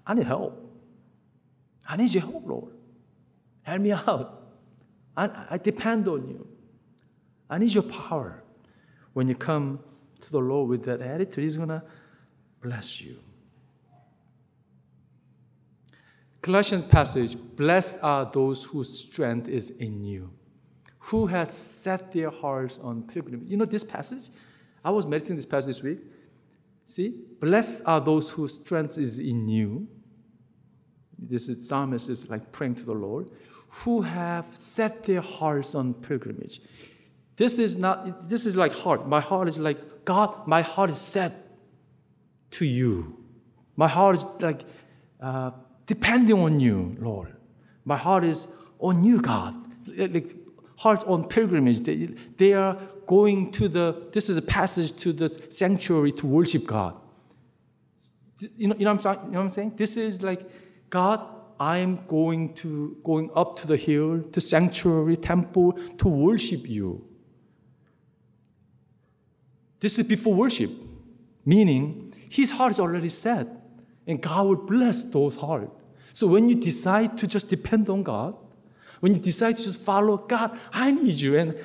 I 0.06 0.14
need 0.14 0.26
help. 0.26 0.70
I 1.86 1.96
need 1.96 2.12
your 2.12 2.22
help, 2.22 2.46
Lord. 2.46 2.72
Help 3.62 3.80
me 3.80 3.92
out. 3.92 4.52
I, 5.16 5.46
I 5.50 5.58
depend 5.58 6.06
on 6.08 6.28
you. 6.28 6.46
I 7.48 7.58
need 7.58 7.72
your 7.72 7.82
power. 7.84 8.42
When 9.12 9.26
you 9.26 9.34
come 9.34 9.80
to 10.20 10.30
the 10.30 10.38
Lord 10.38 10.68
with 10.68 10.84
that 10.84 11.00
attitude, 11.00 11.42
He's 11.42 11.56
going 11.56 11.68
to 11.70 11.82
bless 12.62 13.00
you. 13.00 13.16
Colossians 16.42 16.86
passage, 16.86 17.36
blessed 17.56 18.02
are 18.02 18.24
those 18.24 18.64
whose 18.64 18.98
strength 18.98 19.48
is 19.48 19.70
in 19.70 20.04
you, 20.04 20.30
who 20.98 21.26
has 21.26 21.52
set 21.52 22.12
their 22.12 22.30
hearts 22.30 22.78
on 22.78 23.02
pilgrimage. 23.02 23.46
You 23.48 23.58
know 23.58 23.66
this 23.66 23.84
passage? 23.84 24.30
I 24.82 24.90
was 24.90 25.06
meditating 25.06 25.36
this 25.36 25.46
passage 25.46 25.76
this 25.76 25.82
week. 25.82 25.98
See, 26.86 27.14
blessed 27.40 27.82
are 27.84 28.00
those 28.00 28.30
whose 28.30 28.54
strength 28.54 28.96
is 28.96 29.18
in 29.18 29.48
you. 29.48 29.86
This 31.18 31.50
is 31.50 31.68
psalmist 31.68 32.08
is 32.08 32.30
like 32.30 32.50
praying 32.52 32.76
to 32.76 32.84
the 32.86 32.94
Lord, 32.94 33.30
who 33.68 34.00
have 34.00 34.54
set 34.54 35.04
their 35.04 35.20
hearts 35.20 35.74
on 35.74 35.92
pilgrimage. 35.92 36.62
This 37.36 37.58
is 37.58 37.76
not, 37.76 38.28
this 38.28 38.46
is 38.46 38.56
like 38.56 38.72
heart. 38.72 39.06
My 39.06 39.20
heart 39.20 39.48
is 39.48 39.58
like, 39.58 40.04
God, 40.06 40.46
my 40.46 40.62
heart 40.62 40.88
is 40.88 40.98
set 40.98 41.49
to 42.52 42.64
you. 42.64 43.16
My 43.76 43.88
heart 43.88 44.16
is 44.18 44.26
like 44.40 44.62
uh, 45.20 45.50
depending 45.86 46.38
on 46.38 46.60
you, 46.60 46.96
Lord. 47.00 47.34
My 47.84 47.96
heart 47.96 48.24
is 48.24 48.48
on 48.78 49.04
you, 49.04 49.20
God. 49.20 49.54
Like 49.96 50.34
hearts 50.76 51.04
on 51.04 51.24
pilgrimage. 51.28 51.80
They, 51.80 52.08
they 52.36 52.52
are 52.54 52.80
going 53.06 53.50
to 53.52 53.68
the, 53.68 54.08
this 54.12 54.30
is 54.30 54.36
a 54.38 54.42
passage 54.42 54.96
to 55.02 55.12
the 55.12 55.28
sanctuary 55.28 56.12
to 56.12 56.26
worship 56.26 56.66
God. 56.66 56.94
You 58.56 58.68
know, 58.68 58.76
you 58.78 58.84
know, 58.84 58.92
I'm, 58.92 58.98
you 58.98 59.04
know 59.04 59.38
what 59.38 59.40
I'm 59.40 59.50
saying? 59.50 59.74
This 59.76 59.96
is 59.96 60.22
like, 60.22 60.48
God, 60.88 61.20
I'm 61.58 62.06
going 62.06 62.54
to 62.54 62.96
going 63.04 63.30
up 63.34 63.56
to 63.56 63.66
the 63.66 63.76
hill, 63.76 64.22
to 64.22 64.40
sanctuary, 64.40 65.16
temple, 65.16 65.72
to 65.98 66.08
worship 66.08 66.66
you. 66.66 67.04
This 69.80 69.98
is 69.98 70.06
before 70.06 70.34
worship, 70.34 70.70
meaning 71.44 72.09
his 72.30 72.52
heart 72.52 72.70
is 72.70 72.78
already 72.78 73.08
set, 73.08 73.48
and 74.06 74.22
God 74.22 74.46
will 74.46 74.54
bless 74.54 75.02
those 75.02 75.34
hearts. 75.34 75.72
So 76.12 76.28
when 76.28 76.48
you 76.48 76.54
decide 76.54 77.18
to 77.18 77.26
just 77.26 77.48
depend 77.48 77.90
on 77.90 78.04
God, 78.04 78.36
when 79.00 79.14
you 79.14 79.20
decide 79.20 79.56
to 79.56 79.62
just 79.64 79.80
follow 79.80 80.16
God, 80.16 80.56
I 80.72 80.92
need 80.92 81.14
you. 81.14 81.36
And 81.36 81.56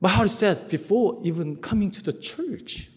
my 0.00 0.10
heart 0.10 0.30
set 0.30 0.68
before 0.68 1.18
even 1.24 1.56
coming 1.56 1.90
to 1.90 2.02
the 2.04 2.12
church. 2.12 2.88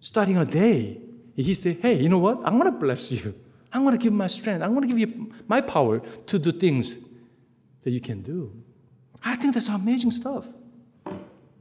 Starting 0.00 0.38
a 0.38 0.46
day, 0.46 0.98
he 1.34 1.52
said, 1.52 1.76
Hey, 1.82 2.00
you 2.00 2.08
know 2.08 2.18
what? 2.18 2.38
I'm 2.44 2.58
going 2.58 2.72
to 2.72 2.78
bless 2.78 3.12
you. 3.12 3.34
I'm 3.70 3.82
going 3.82 3.98
to 3.98 4.02
give 4.02 4.14
my 4.14 4.28
strength. 4.28 4.62
I'm 4.62 4.70
going 4.70 4.88
to 4.88 4.88
give 4.88 4.98
you 4.98 5.34
my 5.46 5.60
power 5.60 6.00
to 6.00 6.38
do 6.38 6.52
things 6.52 7.04
that 7.82 7.90
you 7.90 8.00
can 8.00 8.22
do. 8.22 8.50
I 9.22 9.36
think 9.36 9.52
that's 9.52 9.68
amazing 9.68 10.12
stuff. 10.12 10.48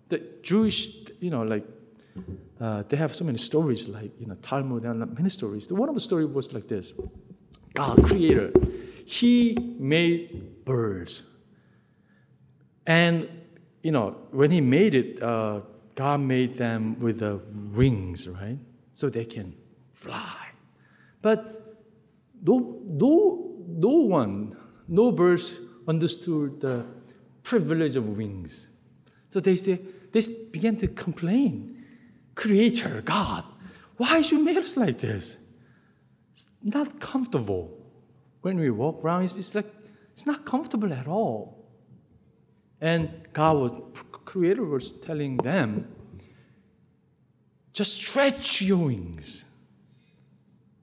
The 0.08 0.22
Jewish, 0.42 0.92
you 1.20 1.32
know, 1.32 1.44
like 1.44 1.66
uh, 2.60 2.84
they 2.88 2.98
have 2.98 3.14
so 3.14 3.26
many 3.26 3.38
stories, 3.38 3.88
like 3.88 4.12
you 4.20 4.26
know 4.26 4.36
Talmud 4.36 4.84
and 4.86 5.14
many 5.14 5.30
stories. 5.30 5.72
One 5.72 5.90
of 5.90 5.96
the 5.96 6.02
stories 6.02 6.28
was 6.28 6.54
like 6.54 6.68
this: 6.68 6.94
God, 7.74 8.04
Creator, 8.06 8.52
He 9.06 9.76
made 9.78 10.66
birds, 10.66 11.24
and 12.88 13.28
you 13.84 13.92
know 13.92 14.16
when 14.32 14.52
He 14.52 14.62
made 14.62 14.96
it, 14.96 15.22
uh, 15.22 15.62
God 15.96 16.22
made 16.22 16.54
them 16.54 16.98
with 17.00 17.20
the 17.20 17.42
wings, 17.76 18.28
right, 18.28 18.60
so 18.94 19.10
they 19.10 19.26
can 19.26 19.54
fly. 19.92 20.48
But 21.22 21.78
no, 22.42 22.82
no, 22.86 23.66
no 23.68 23.90
one, 23.90 24.56
no 24.88 25.12
birds 25.12 25.58
understood 25.88 26.62
the 26.62 26.86
privilege 27.44 27.96
of 27.96 28.08
wings. 28.18 28.68
So 29.30 29.40
they 29.42 29.56
say 29.58 29.82
they 30.12 30.22
began 30.52 30.78
to 30.78 30.88
complain 30.88 31.75
Creator, 32.36 33.02
God, 33.06 33.44
why 33.98 34.18
you 34.18 34.44
made 34.44 34.58
us 34.58 34.76
like 34.78 35.00
this? 35.00 35.38
It's 36.32 36.52
not 36.62 37.00
comfortable. 37.00 37.72
when 38.42 38.60
we 38.60 38.70
walk 38.70 39.04
around, 39.04 39.24
it's, 39.24 39.38
it's 39.38 39.56
like 39.56 39.66
it's 40.14 40.28
not 40.28 40.46
comfortable 40.46 40.94
at 40.94 41.08
all. 41.08 41.66
And 42.80 43.10
God 43.34 43.58
was 43.58 43.82
creator 44.26 44.64
was 44.64 44.92
telling 44.92 45.38
them, 45.38 45.88
just 47.74 47.96
stretch 47.96 48.62
your 48.62 48.86
wings. 48.86 49.46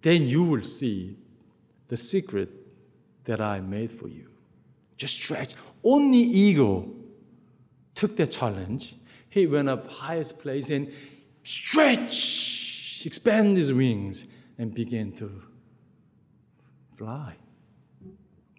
Then 0.00 0.22
you 0.22 0.42
will 0.42 0.62
see 0.62 1.16
the 1.88 1.96
secret 1.96 2.48
that 3.24 3.40
I 3.40 3.60
made 3.60 3.90
for 3.90 4.08
you. 4.08 4.28
Just 4.96 5.14
stretch. 5.22 5.54
Only 5.84 6.18
eagle 6.18 6.94
took 7.94 8.16
that 8.16 8.32
challenge. 8.32 8.94
He 9.28 9.46
went 9.46 9.68
up 9.68 9.86
highest 9.86 10.38
place 10.40 10.70
and 10.70 10.92
stretch, 11.42 13.02
expand 13.04 13.56
his 13.56 13.72
wings, 13.72 14.26
and 14.58 14.74
begin 14.74 15.12
to 15.12 15.42
fly. 16.96 17.34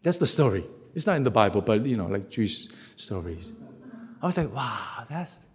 That's 0.02 0.18
the 0.18 0.28
story. 0.28 0.66
It's 0.94 1.08
not 1.08 1.16
in 1.16 1.24
the 1.24 1.32
Bible, 1.32 1.62
but 1.62 1.86
you 1.86 1.98
know, 1.98 2.08
like 2.08 2.30
Jewish 2.30 2.68
stories. 2.96 3.54
I 4.22 4.26
was 4.26 4.38
like, 4.38 4.54
wow, 4.54 5.06
that's. 5.10 5.48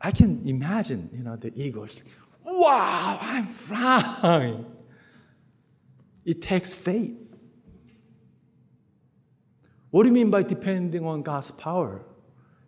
I 0.00 0.10
can 0.10 0.46
imagine, 0.46 1.10
you 1.12 1.22
know, 1.22 1.36
the 1.36 1.52
eagles. 1.54 2.02
Wow, 2.44 3.18
I'm 3.20 3.46
flying. 3.46 4.66
It 6.24 6.42
takes 6.42 6.74
faith. 6.74 7.16
What 9.90 10.02
do 10.02 10.08
you 10.08 10.12
mean 10.12 10.30
by 10.30 10.42
depending 10.42 11.04
on 11.04 11.22
God's 11.22 11.50
power? 11.50 12.04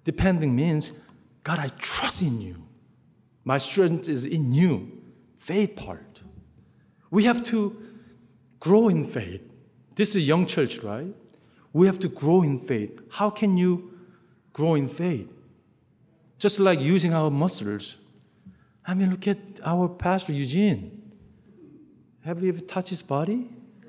Depending 0.04 0.54
means, 0.54 0.94
God, 1.44 1.58
I 1.58 1.68
trust 1.68 2.22
in 2.22 2.40
you. 2.40 2.67
My 3.48 3.56
strength 3.56 4.10
is 4.10 4.26
in 4.26 4.52
you. 4.52 4.92
Faith 5.38 5.74
part. 5.74 6.20
We 7.10 7.24
have 7.24 7.42
to 7.44 7.74
grow 8.60 8.88
in 8.88 9.04
faith. 9.04 9.42
This 9.94 10.10
is 10.10 10.16
a 10.16 10.20
young 10.20 10.44
church, 10.44 10.80
right? 10.80 11.14
We 11.72 11.86
have 11.86 11.98
to 12.00 12.08
grow 12.10 12.42
in 12.42 12.58
faith. 12.58 13.00
How 13.08 13.30
can 13.30 13.56
you 13.56 13.72
grow 14.52 14.74
in 14.74 14.86
faith? 14.86 15.30
Just 16.38 16.60
like 16.60 16.78
using 16.78 17.14
our 17.14 17.30
muscles. 17.30 17.96
I 18.86 18.92
mean, 18.92 19.12
look 19.12 19.26
at 19.26 19.38
our 19.64 19.88
pastor, 19.88 20.34
Eugene. 20.34 21.10
Have 22.26 22.42
you 22.42 22.50
ever 22.50 22.60
touched 22.60 22.90
his 22.90 23.00
body? 23.00 23.48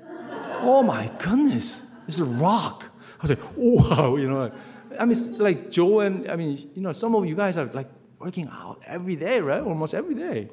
oh 0.62 0.82
my 0.82 1.12
goodness, 1.18 1.82
it's 2.08 2.18
a 2.18 2.24
rock. 2.24 2.86
I 3.18 3.22
was 3.22 3.30
like, 3.30 3.44
wow, 3.56 4.16
you 4.16 4.26
know. 4.26 4.50
I 4.98 5.04
mean, 5.04 5.36
like 5.36 5.70
Joe 5.70 6.00
and, 6.00 6.30
I 6.30 6.36
mean, 6.36 6.70
you 6.74 6.80
know, 6.80 6.94
some 6.94 7.14
of 7.14 7.26
you 7.26 7.34
guys 7.34 7.58
are 7.58 7.66
like 7.66 7.99
working 8.20 8.48
out 8.52 8.80
every 8.86 9.16
day, 9.16 9.40
right? 9.40 9.62
Almost 9.62 9.94
every 9.94 10.14
day. 10.14 10.48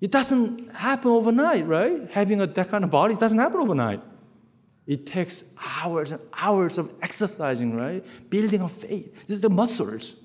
It 0.00 0.10
doesn't 0.10 0.74
happen 0.74 1.10
overnight, 1.10 1.66
right? 1.66 2.10
Having 2.10 2.40
a, 2.40 2.46
that 2.46 2.68
kind 2.68 2.84
of 2.84 2.90
body, 2.90 3.14
doesn't 3.14 3.38
happen 3.38 3.60
overnight. 3.60 4.02
It 4.86 5.06
takes 5.06 5.44
hours 5.82 6.12
and 6.12 6.20
hours 6.36 6.78
of 6.78 6.92
exercising, 7.02 7.76
right? 7.76 8.04
Building 8.30 8.62
of 8.62 8.72
faith. 8.72 9.12
This 9.26 9.36
is 9.36 9.40
the 9.42 9.50
muscles. 9.50 10.16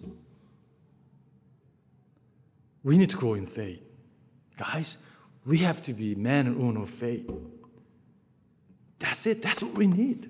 We 2.84 2.98
need 2.98 3.10
to 3.10 3.18
grow 3.18 3.34
in 3.34 3.46
faith. 3.46 3.82
Guys, 4.58 4.98
we 5.46 5.60
have 5.60 5.82
to 5.84 5.94
be 5.94 6.16
men 6.16 6.48
and 6.48 6.58
women 6.58 6.84
of 6.84 6.90
faith. 6.90 7.30
That's 9.00 9.26
it. 9.26 9.42
That's 9.42 9.62
what 9.64 9.74
we 9.74 9.88
need. 9.88 10.30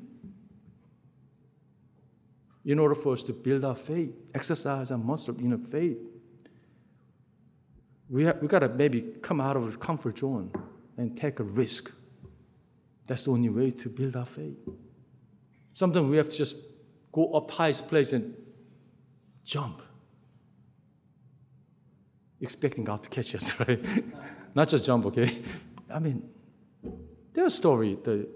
In 2.64 2.78
order 2.80 2.96
for 2.96 3.14
us 3.14 3.24
to 3.24 3.34
build 3.34 3.66
our 3.66 3.76
faith, 3.76 4.14
exercise 4.34 4.92
our 4.92 4.98
muscle 4.98 5.36
in 5.38 5.50
know, 5.50 5.58
faith, 5.58 5.98
we, 8.10 8.30
we 8.42 8.48
got 8.48 8.60
to 8.60 8.70
maybe 8.70 9.02
come 9.22 9.42
out 9.42 9.58
of 9.58 9.72
the 9.72 9.78
comfort 9.78 10.18
zone 10.20 10.52
and 10.98 11.18
take 11.18 11.40
a 11.40 11.44
risk. 11.44 11.92
That's 13.08 13.24
the 13.24 13.32
only 13.32 13.50
way 13.50 13.72
to 13.72 13.90
build 13.90 14.16
our 14.16 14.26
faith. 14.26 14.58
Sometimes 15.74 16.10
we 16.10 16.18
have 16.18 16.30
to 16.30 16.36
just 16.36 16.58
go 17.12 17.32
up 17.34 17.50
highest 17.50 17.88
place 17.88 18.14
and 18.14 18.36
jump, 19.44 19.82
expecting 22.40 22.84
God 22.84 23.02
to 23.04 23.10
catch 23.10 23.34
us, 23.34 23.60
right? 23.68 23.84
Not 24.54 24.68
just 24.68 24.86
jump, 24.86 25.06
okay? 25.08 25.42
I 25.90 26.00
mean, 26.00 26.30
there's 27.34 27.54
a 27.54 27.56
story. 27.56 27.98
The, 28.04 28.28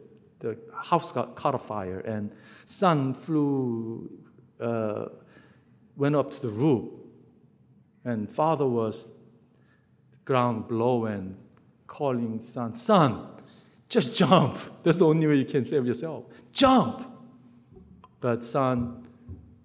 the 0.45 0.57
house 0.73 1.11
got 1.11 1.35
caught 1.35 1.59
fire, 1.61 1.99
and 1.99 2.31
son 2.65 3.13
flew, 3.13 4.09
uh, 4.59 5.05
went 5.97 6.15
up 6.15 6.29
to 6.31 6.41
the 6.43 6.49
roof, 6.49 6.93
and 8.03 8.31
father 8.31 8.67
was 8.67 9.11
ground 10.23 10.67
below 10.67 11.05
and 11.05 11.35
calling 11.87 12.41
son, 12.41 12.73
son, 12.73 13.27
just 13.89 14.17
jump. 14.17 14.57
That's 14.83 14.97
the 14.97 15.07
only 15.07 15.25
way 15.27 15.35
you 15.35 15.45
can 15.45 15.65
save 15.65 15.85
yourself. 15.85 16.25
Jump. 16.51 17.11
But 18.21 18.43
son, 18.43 19.07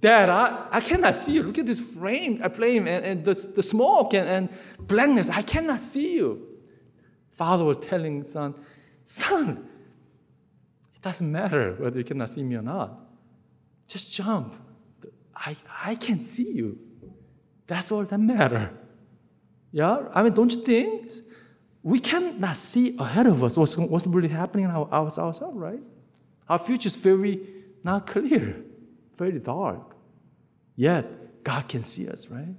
Dad, 0.00 0.30
I, 0.30 0.66
I 0.70 0.80
cannot 0.80 1.14
see 1.14 1.32
you. 1.32 1.42
Look 1.42 1.58
at 1.58 1.66
this 1.66 1.80
frame, 1.80 2.40
a 2.42 2.48
flame, 2.48 2.88
and, 2.88 3.04
and 3.04 3.24
the, 3.24 3.34
the 3.34 3.62
smoke 3.62 4.14
and, 4.14 4.28
and 4.28 4.48
blackness. 4.78 5.28
I 5.28 5.42
cannot 5.42 5.80
see 5.80 6.16
you. 6.16 6.46
Father 7.32 7.64
was 7.64 7.78
telling 7.78 8.22
son, 8.22 8.54
son, 9.04 9.69
it 11.00 11.04
doesn't 11.04 11.32
matter 11.32 11.76
whether 11.78 11.96
you 11.96 12.04
cannot 12.04 12.28
see 12.28 12.42
me 12.42 12.56
or 12.56 12.62
not. 12.62 13.00
Just 13.88 14.12
jump. 14.12 14.54
I, 15.34 15.56
I 15.82 15.94
can 15.94 16.20
see 16.20 16.52
you. 16.52 16.78
That's 17.66 17.90
all 17.90 18.04
that 18.04 18.18
matters. 18.20 18.68
Yeah? 19.72 20.08
I 20.12 20.22
mean, 20.22 20.34
don't 20.34 20.52
you 20.52 20.60
think? 20.60 21.10
We 21.82 22.00
cannot 22.00 22.54
see 22.58 22.98
ahead 22.98 23.26
of 23.26 23.42
us 23.42 23.56
what's, 23.56 23.78
what's 23.78 24.06
really 24.06 24.28
happening 24.28 24.66
in 24.66 24.70
our, 24.70 24.92
ourselves, 24.92 25.40
right? 25.40 25.80
Our 26.50 26.58
future 26.58 26.88
is 26.88 26.96
very 26.96 27.48
not 27.82 28.06
clear, 28.06 28.62
very 29.16 29.38
dark. 29.38 29.94
Yet, 30.76 31.42
God 31.42 31.66
can 31.66 31.82
see 31.82 32.08
us, 32.08 32.28
right? 32.28 32.54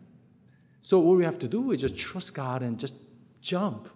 So, 0.79 0.97
what 0.97 1.15
we 1.15 1.25
have 1.25 1.37
to 1.37 1.47
do 1.47 1.71
is 1.71 1.81
just 1.81 1.95
trust 1.95 2.33
God 2.33 2.63
and 2.63 2.79
just 2.79 2.95
jump. 3.39 3.87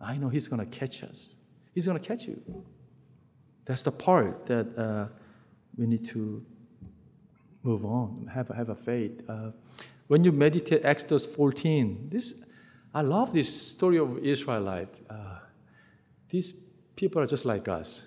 I 0.00 0.16
know 0.16 0.28
He's 0.28 0.48
going 0.48 0.68
to 0.68 0.78
catch 0.78 1.04
us, 1.04 1.36
He's 1.74 1.86
going 1.86 1.98
to 1.98 2.06
catch 2.06 2.26
you. 2.26 2.42
That's 3.64 3.82
the 3.82 3.92
part 3.92 4.46
that 4.46 4.76
uh, 4.76 5.06
we 5.76 5.86
need 5.86 6.04
to 6.06 6.44
move 7.62 7.84
on, 7.84 8.28
have, 8.32 8.48
have 8.48 8.68
a 8.68 8.74
faith. 8.74 9.22
Uh, 9.28 9.50
when 10.08 10.24
you 10.24 10.32
meditate 10.32 10.84
Exodus 10.84 11.24
14, 11.24 12.08
this, 12.10 12.44
I 12.92 13.02
love 13.02 13.32
this 13.32 13.70
story 13.70 13.98
of 13.98 14.18
Israelite. 14.18 14.94
Uh, 15.08 15.38
these 16.28 16.52
people 16.96 17.22
are 17.22 17.26
just 17.26 17.44
like 17.44 17.68
us. 17.68 18.06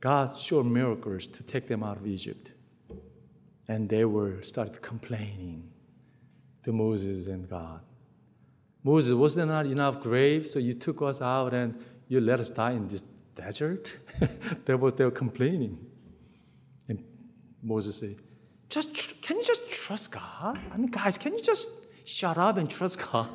God 0.00 0.36
showed 0.38 0.66
miracles 0.66 1.26
to 1.28 1.42
take 1.42 1.66
them 1.66 1.82
out 1.82 1.96
of 1.96 2.06
Egypt. 2.06 2.52
And 3.68 3.88
they 3.88 4.04
were 4.04 4.42
started 4.42 4.82
complaining 4.82 5.70
to 6.62 6.72
Moses 6.72 7.26
and 7.28 7.48
God. 7.48 7.80
Moses, 8.82 9.14
was 9.14 9.34
there 9.34 9.46
not 9.46 9.64
enough 9.64 10.02
grave? 10.02 10.46
So 10.46 10.58
you 10.58 10.74
took 10.74 11.00
us 11.00 11.22
out 11.22 11.54
and 11.54 11.82
you 12.14 12.20
let 12.20 12.40
us 12.40 12.50
die 12.50 12.72
in 12.72 12.88
this 12.88 13.02
desert? 13.34 13.96
they, 14.64 14.74
were, 14.74 14.90
they 14.90 15.04
were 15.04 15.10
complaining. 15.10 15.78
And 16.88 17.04
Moses 17.62 17.98
said, 17.98 18.16
just 18.68 19.22
can 19.22 19.38
you 19.38 19.44
just 19.44 19.70
trust 19.70 20.12
God? 20.12 20.58
I 20.72 20.76
mean, 20.76 20.88
guys, 20.88 21.18
can 21.18 21.32
you 21.32 21.42
just 21.42 21.68
shut 22.04 22.38
up 22.38 22.56
and 22.56 22.68
trust 22.68 22.98
God? 23.10 23.28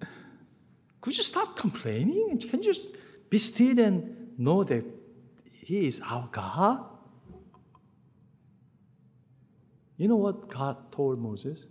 Could 1.00 1.16
you 1.16 1.22
stop 1.22 1.56
complaining? 1.56 2.38
Can 2.38 2.62
you 2.62 2.72
just 2.72 2.96
be 3.30 3.38
still 3.38 3.78
and 3.78 4.38
know 4.38 4.64
that 4.64 4.84
He 5.52 5.86
is 5.86 6.00
our 6.04 6.28
God? 6.30 6.84
You 9.96 10.08
know 10.08 10.16
what 10.16 10.48
God 10.48 10.92
told 10.92 11.18
Moses? 11.18 11.68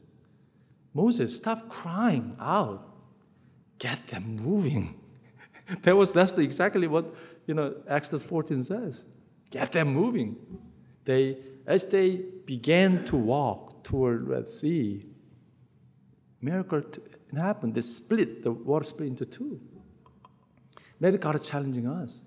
Moses, 0.93 1.36
stop 1.36 1.69
crying 1.69 2.36
out. 2.39 2.95
Get 3.78 4.08
them 4.08 4.38
moving. 4.38 4.99
that 5.82 5.95
was 5.95 6.12
that's 6.12 6.32
the, 6.32 6.41
exactly 6.41 6.88
what 6.88 7.13
you 7.45 7.54
know 7.54 7.75
Exodus 7.88 8.23
14 8.23 8.63
says. 8.63 9.04
Get 9.49 9.71
them 9.71 9.89
moving. 9.89 10.36
They 11.06 11.38
as 11.65 11.86
they 11.86 12.21
began 12.45 13.06
to 13.06 13.15
walk 13.15 13.84
toward 13.84 14.28
Red 14.28 14.47
Sea, 14.47 15.06
miracle 16.41 16.84
happened. 17.36 17.75
They 17.75 17.82
split, 17.82 18.43
the 18.43 18.51
water 18.51 18.86
split 18.86 19.10
into 19.10 19.25
two. 19.25 19.60
Maybe 20.99 21.17
God 21.17 21.36
is 21.36 21.47
challenging 21.47 21.88
us. 21.88 22.21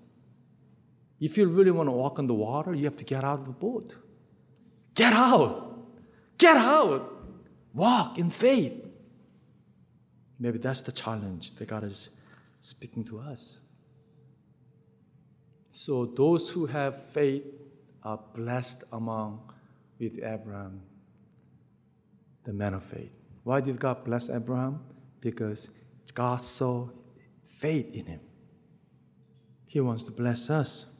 If 1.19 1.37
you 1.37 1.47
really 1.47 1.71
want 1.71 1.87
to 1.87 1.91
walk 1.91 2.19
on 2.19 2.27
the 2.27 2.33
water, 2.33 2.73
you 2.73 2.85
have 2.85 2.97
to 2.97 3.05
get 3.05 3.23
out 3.23 3.39
of 3.39 3.45
the 3.45 3.51
boat. 3.51 3.95
Get 4.95 5.13
out! 5.13 5.87
Get 6.37 6.55
out! 6.55 7.15
Walk 7.73 8.17
in 8.17 8.29
faith. 8.29 8.73
Maybe 10.39 10.57
that's 10.57 10.81
the 10.81 10.91
challenge 10.91 11.55
that 11.55 11.67
God 11.67 11.83
is 11.83 12.09
speaking 12.59 13.03
to 13.05 13.19
us. 13.19 13.61
So, 15.69 16.05
those 16.05 16.49
who 16.49 16.65
have 16.65 17.11
faith 17.11 17.43
are 18.03 18.19
blessed 18.33 18.85
among 18.91 19.51
with 19.99 20.17
Abraham, 20.17 20.81
the 22.43 22.53
man 22.53 22.73
of 22.73 22.83
faith. 22.83 23.15
Why 23.43 23.61
did 23.61 23.79
God 23.79 24.03
bless 24.03 24.29
Abraham? 24.29 24.81
Because 25.21 25.69
God 26.13 26.41
saw 26.41 26.89
faith 27.43 27.93
in 27.93 28.05
him. 28.05 28.21
He 29.67 29.79
wants 29.79 30.03
to 30.05 30.11
bless 30.11 30.49
us 30.49 30.95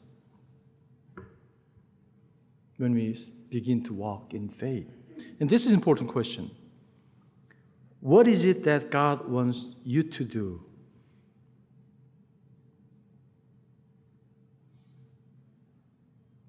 when 2.76 2.94
we 2.94 3.16
begin 3.50 3.82
to 3.84 3.92
walk 3.92 4.32
in 4.32 4.48
faith. 4.48 4.88
And 5.40 5.50
this 5.50 5.66
is 5.66 5.72
an 5.72 5.74
important 5.74 6.08
question. 6.08 6.50
What 8.00 8.26
is 8.28 8.44
it 8.44 8.64
that 8.64 8.90
God 8.90 9.28
wants 9.28 9.74
you 9.84 10.02
to 10.04 10.24
do? 10.24 10.64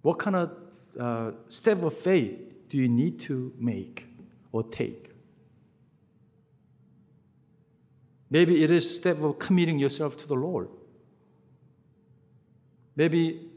What 0.01 0.19
kind 0.19 0.35
of 0.35 0.51
uh, 0.99 1.31
step 1.47 1.83
of 1.83 1.97
faith 1.97 2.39
do 2.69 2.77
you 2.77 2.87
need 2.87 3.19
to 3.21 3.53
make 3.57 4.07
or 4.51 4.63
take? 4.63 5.11
Maybe 8.29 8.63
it 8.63 8.71
is 8.71 8.95
step 8.95 9.21
of 9.21 9.39
committing 9.39 9.77
yourself 9.77 10.15
to 10.17 10.27
the 10.27 10.35
Lord. 10.35 10.69
Maybe 12.95 13.49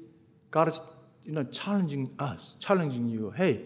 God 0.50 0.68
is 0.68 0.80
you 1.24 1.32
know, 1.32 1.44
challenging 1.44 2.14
us, 2.18 2.56
challenging 2.58 3.08
you. 3.08 3.30
Hey, 3.30 3.62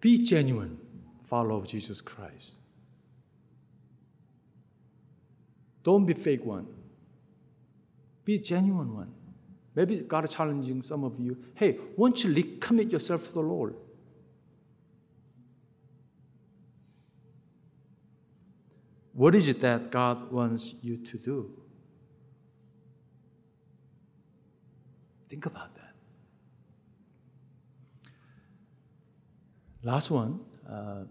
be 0.00 0.18
genuine 0.18 0.78
follower 1.22 1.56
of 1.56 1.66
Jesus 1.66 2.00
Christ. 2.00 2.56
Don't 5.84 6.04
be 6.04 6.14
fake 6.14 6.44
one. 6.44 6.66
Be 8.24 8.38
genuine 8.38 8.94
one. 8.94 9.14
Maybe 9.74 10.00
God 10.00 10.24
is 10.24 10.34
challenging 10.34 10.82
some 10.82 11.04
of 11.04 11.18
you. 11.18 11.36
Hey, 11.54 11.78
won't 11.96 12.22
you 12.22 12.34
recommit 12.34 12.92
yourself 12.92 13.28
to 13.28 13.34
the 13.34 13.40
Lord? 13.40 13.74
What 19.14 19.34
is 19.34 19.48
it 19.48 19.60
that 19.60 19.90
God 19.90 20.30
wants 20.30 20.74
you 20.82 20.96
to 20.96 21.18
do? 21.18 21.50
Think 25.28 25.46
about 25.46 25.74
that. 25.76 25.94
Last 29.82 30.10
one. 30.10 30.40
Uh, 30.68 31.04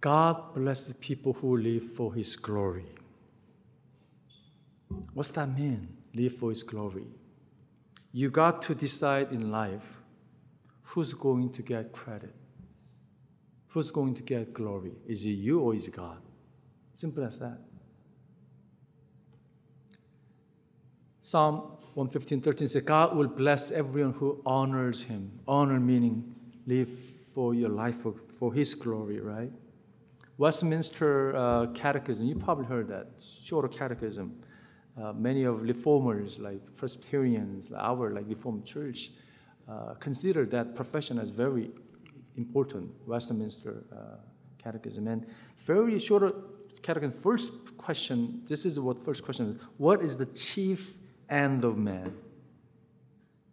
God 0.00 0.54
blesses 0.54 0.92
people 0.94 1.32
who 1.32 1.56
live 1.56 1.84
for 1.92 2.12
His 2.14 2.36
glory. 2.36 2.84
What's 5.14 5.30
that 5.30 5.48
mean? 5.48 5.96
Live 6.14 6.36
for 6.36 6.50
His 6.50 6.62
glory. 6.62 7.06
You 8.12 8.30
got 8.30 8.62
to 8.62 8.74
decide 8.74 9.32
in 9.32 9.50
life 9.50 9.98
who's 10.82 11.14
going 11.14 11.50
to 11.52 11.62
get 11.62 11.92
credit, 11.92 12.34
who's 13.68 13.90
going 13.90 14.14
to 14.14 14.22
get 14.22 14.54
glory. 14.54 14.92
Is 15.06 15.26
it 15.26 15.30
you 15.30 15.60
or 15.60 15.74
is 15.74 15.88
it 15.88 15.96
God? 15.96 16.20
Simple 16.94 17.24
as 17.24 17.38
that. 17.38 17.58
Psalm 21.18 21.78
115, 21.94 22.40
13 22.40 22.68
says, 22.68 22.82
God 22.82 23.16
will 23.16 23.28
bless 23.28 23.70
everyone 23.70 24.12
who 24.12 24.42
honors 24.44 25.02
him. 25.02 25.32
Honor 25.48 25.80
meaning 25.80 26.34
live 26.66 26.90
for 27.34 27.54
your 27.54 27.70
life 27.70 28.02
for, 28.02 28.14
for 28.38 28.52
his 28.52 28.74
glory, 28.74 29.20
right? 29.20 29.50
Westminster 30.36 31.34
uh, 31.36 31.66
Catechism, 31.68 32.26
you 32.26 32.34
probably 32.34 32.66
heard 32.66 32.88
that, 32.88 33.06
shorter 33.42 33.68
catechism. 33.68 34.34
Uh, 34.96 35.12
many 35.12 35.44
of 35.44 35.62
reformers, 35.62 36.38
like 36.38 36.60
Presbyterians, 36.76 37.70
our 37.76 38.12
like 38.12 38.26
Reformed 38.28 38.64
Church, 38.64 39.10
uh, 39.68 39.94
consider 39.94 40.44
that 40.46 40.74
profession 40.74 41.18
as 41.18 41.30
very 41.30 41.70
important. 42.36 42.90
Westminster 43.06 43.84
uh, 43.92 44.16
Catechism, 44.62 45.08
and 45.08 45.26
very 45.58 45.98
short 45.98 46.34
catechism. 46.82 47.20
First 47.20 47.76
question. 47.76 48.42
This 48.46 48.64
is 48.64 48.80
what 48.80 49.02
first 49.02 49.22
question 49.24 49.50
is. 49.50 49.56
What 49.76 50.02
is 50.02 50.16
the 50.16 50.26
chief 50.26 50.94
end 51.28 51.64
of 51.64 51.76
man? 51.76 52.14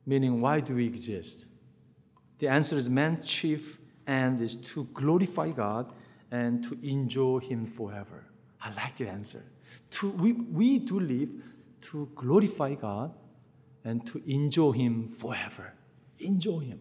Meaning, 0.05 0.41
why 0.41 0.59
do 0.59 0.75
we 0.75 0.85
exist? 0.85 1.45
The 2.39 2.47
answer 2.47 2.75
is 2.77 2.89
man's 2.89 3.25
chief 3.29 3.79
end 4.07 4.41
is 4.41 4.55
to 4.55 4.85
glorify 4.93 5.49
God 5.51 5.93
and 6.31 6.63
to 6.63 6.77
enjoy 6.81 7.39
Him 7.39 7.65
forever. 7.65 8.25
I 8.61 8.73
like 8.73 8.97
the 8.97 9.07
answer. 9.07 9.43
To, 9.91 10.09
we, 10.09 10.33
we 10.33 10.79
do 10.79 10.99
live 10.99 11.29
to 11.81 12.09
glorify 12.15 12.75
God 12.75 13.13
and 13.83 14.05
to 14.07 14.21
enjoy 14.25 14.71
Him 14.71 15.07
forever. 15.07 15.73
Enjoy 16.19 16.59
Him. 16.59 16.79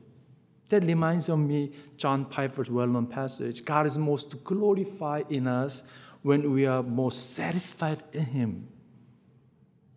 That 0.68 0.84
reminds 0.84 1.28
of 1.28 1.38
me 1.38 1.72
John 1.96 2.24
Piper's 2.24 2.70
well-known 2.70 3.06
passage. 3.06 3.64
God 3.64 3.86
is 3.86 3.98
most 3.98 4.44
glorified 4.44 5.26
in 5.30 5.48
us 5.48 5.82
when 6.22 6.52
we 6.52 6.66
are 6.66 6.82
most 6.82 7.34
satisfied 7.34 8.02
in 8.12 8.26
Him. 8.26 8.68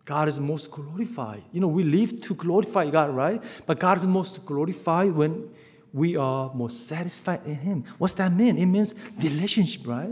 God 0.04 0.28
is 0.28 0.40
most 0.40 0.70
glorified. 0.70 1.42
You 1.52 1.60
know, 1.60 1.68
we 1.68 1.84
live 1.84 2.20
to 2.22 2.34
glorify 2.34 2.90
God, 2.90 3.14
right? 3.14 3.42
But 3.66 3.78
God 3.78 3.98
is 3.98 4.06
most 4.06 4.44
glorified 4.44 5.12
when 5.12 5.48
we 5.92 6.16
are 6.16 6.52
most 6.52 6.88
satisfied 6.88 7.42
in 7.46 7.54
Him. 7.54 7.84
What's 7.98 8.14
that 8.14 8.32
mean? 8.32 8.58
It 8.58 8.66
means 8.66 8.94
relationship, 9.18 9.86
right? 9.86 10.10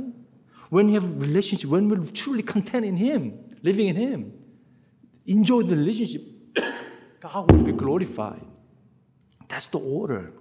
When 0.72 0.88
you 0.88 0.94
have 0.94 1.20
relationship, 1.20 1.68
when 1.68 1.86
we're 1.86 2.02
truly 2.12 2.42
content 2.42 2.86
in 2.86 2.96
Him, 2.96 3.38
living 3.62 3.88
in 3.88 3.96
Him, 3.96 4.32
enjoy 5.26 5.64
the 5.64 5.76
relationship, 5.76 6.22
God 7.20 7.52
will 7.52 7.62
be 7.62 7.72
glorified. 7.72 8.46
That's 9.48 9.66
the 9.66 9.78
order. 9.78 10.32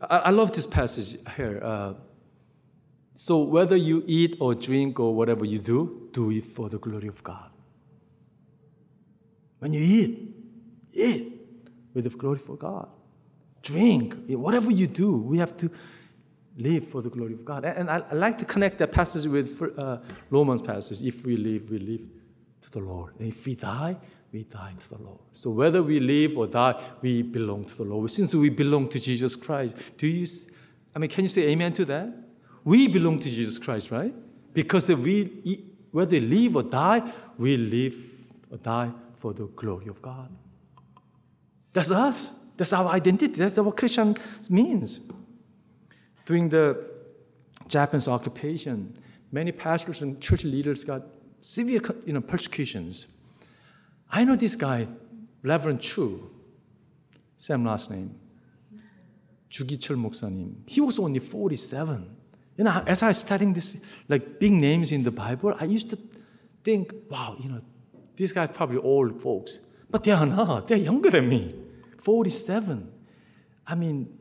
I, 0.00 0.16
I 0.16 0.30
love 0.30 0.52
this 0.52 0.66
passage 0.66 1.18
here. 1.36 1.60
Uh, 1.62 1.92
so 3.14 3.42
whether 3.42 3.76
you 3.76 4.02
eat 4.06 4.38
or 4.40 4.54
drink 4.54 4.98
or 4.98 5.14
whatever 5.14 5.44
you 5.44 5.58
do, 5.58 6.08
do 6.12 6.30
it 6.30 6.46
for 6.46 6.70
the 6.70 6.78
glory 6.78 7.08
of 7.08 7.22
God. 7.22 7.50
When 9.58 9.74
you 9.74 9.82
eat, 9.82 10.34
eat 10.94 11.42
with 11.92 12.04
the 12.04 12.10
glory 12.16 12.38
for 12.38 12.56
God. 12.56 12.88
Drink, 13.60 14.16
whatever 14.28 14.70
you 14.70 14.86
do, 14.86 15.18
we 15.18 15.36
have 15.36 15.58
to 15.58 15.70
live 16.56 16.88
for 16.88 17.02
the 17.02 17.10
glory 17.10 17.34
of 17.34 17.44
God. 17.44 17.64
And 17.64 17.90
I, 17.90 18.02
I 18.10 18.14
like 18.14 18.38
to 18.38 18.44
connect 18.44 18.78
that 18.78 18.92
passage 18.92 19.26
with 19.26 19.60
uh, 19.78 19.98
Romans 20.30 20.62
passage. 20.62 21.02
If 21.02 21.24
we 21.24 21.36
live, 21.36 21.70
we 21.70 21.78
live 21.78 22.08
to 22.62 22.70
the 22.70 22.80
Lord. 22.80 23.12
And 23.18 23.28
if 23.28 23.46
we 23.46 23.54
die, 23.54 23.96
we 24.32 24.44
die 24.44 24.74
to 24.78 24.88
the 24.88 25.02
Lord. 25.02 25.20
So 25.32 25.50
whether 25.50 25.82
we 25.82 26.00
live 26.00 26.36
or 26.36 26.46
die, 26.46 26.80
we 27.02 27.22
belong 27.22 27.64
to 27.64 27.76
the 27.76 27.84
Lord. 27.84 28.10
Since 28.10 28.34
we 28.34 28.50
belong 28.50 28.88
to 28.88 29.00
Jesus 29.00 29.36
Christ, 29.36 29.76
do 29.98 30.06
you? 30.06 30.26
I 30.94 30.98
mean, 30.98 31.10
can 31.10 31.24
you 31.24 31.28
say 31.28 31.42
Amen 31.48 31.72
to 31.74 31.84
that? 31.86 32.08
We 32.64 32.88
belong 32.88 33.18
to 33.20 33.28
Jesus 33.28 33.58
Christ, 33.58 33.90
right? 33.90 34.14
Because 34.52 34.88
if 34.90 34.98
we 34.98 35.64
whether 35.92 36.20
live 36.20 36.56
or 36.56 36.62
die, 36.62 37.02
we 37.38 37.56
live 37.56 37.96
or 38.50 38.58
die 38.58 38.90
for 39.16 39.32
the 39.32 39.46
glory 39.46 39.88
of 39.88 40.02
God. 40.02 40.30
That's 41.72 41.90
us. 41.90 42.30
That's 42.56 42.72
our 42.72 42.88
identity. 42.88 43.34
That's 43.34 43.56
what 43.58 43.76
Christian 43.76 44.16
means. 44.48 45.00
During 46.26 46.50
the 46.50 46.84
Japanese 47.68 48.08
occupation, 48.08 48.98
many 49.32 49.52
pastors 49.52 50.02
and 50.02 50.20
church 50.20 50.44
leaders 50.44 50.84
got 50.84 51.02
severe 51.40 51.80
you 52.04 52.12
know, 52.12 52.20
persecutions. 52.20 53.06
I 54.10 54.24
know 54.24 54.36
this 54.36 54.56
guy, 54.56 54.88
Reverend 55.42 55.80
Chu, 55.80 56.30
same 57.38 57.64
last 57.64 57.90
name, 57.90 58.14
Jugichul 59.50 59.96
Moksanim. 59.96 60.68
He 60.68 60.80
was 60.80 60.98
only 60.98 61.20
47. 61.20 62.16
You 62.56 62.64
know, 62.64 62.82
as 62.86 63.02
I 63.02 63.08
was 63.08 63.18
studying 63.18 63.52
this, 63.52 63.84
like 64.08 64.40
big 64.40 64.52
names 64.52 64.90
in 64.90 65.02
the 65.02 65.10
Bible, 65.10 65.54
I 65.60 65.64
used 65.64 65.90
to 65.90 65.98
think, 66.64 66.92
wow, 67.08 67.36
you 67.38 67.50
know, 67.50 67.60
these 68.16 68.32
guys 68.32 68.48
probably 68.52 68.78
old 68.78 69.20
folks, 69.20 69.60
but 69.90 70.02
they 70.02 70.10
are 70.12 70.26
not. 70.26 70.66
They're 70.66 70.78
younger 70.78 71.10
than 71.10 71.28
me, 71.28 71.54
47. 71.98 72.90
I 73.66 73.74
mean, 73.74 74.18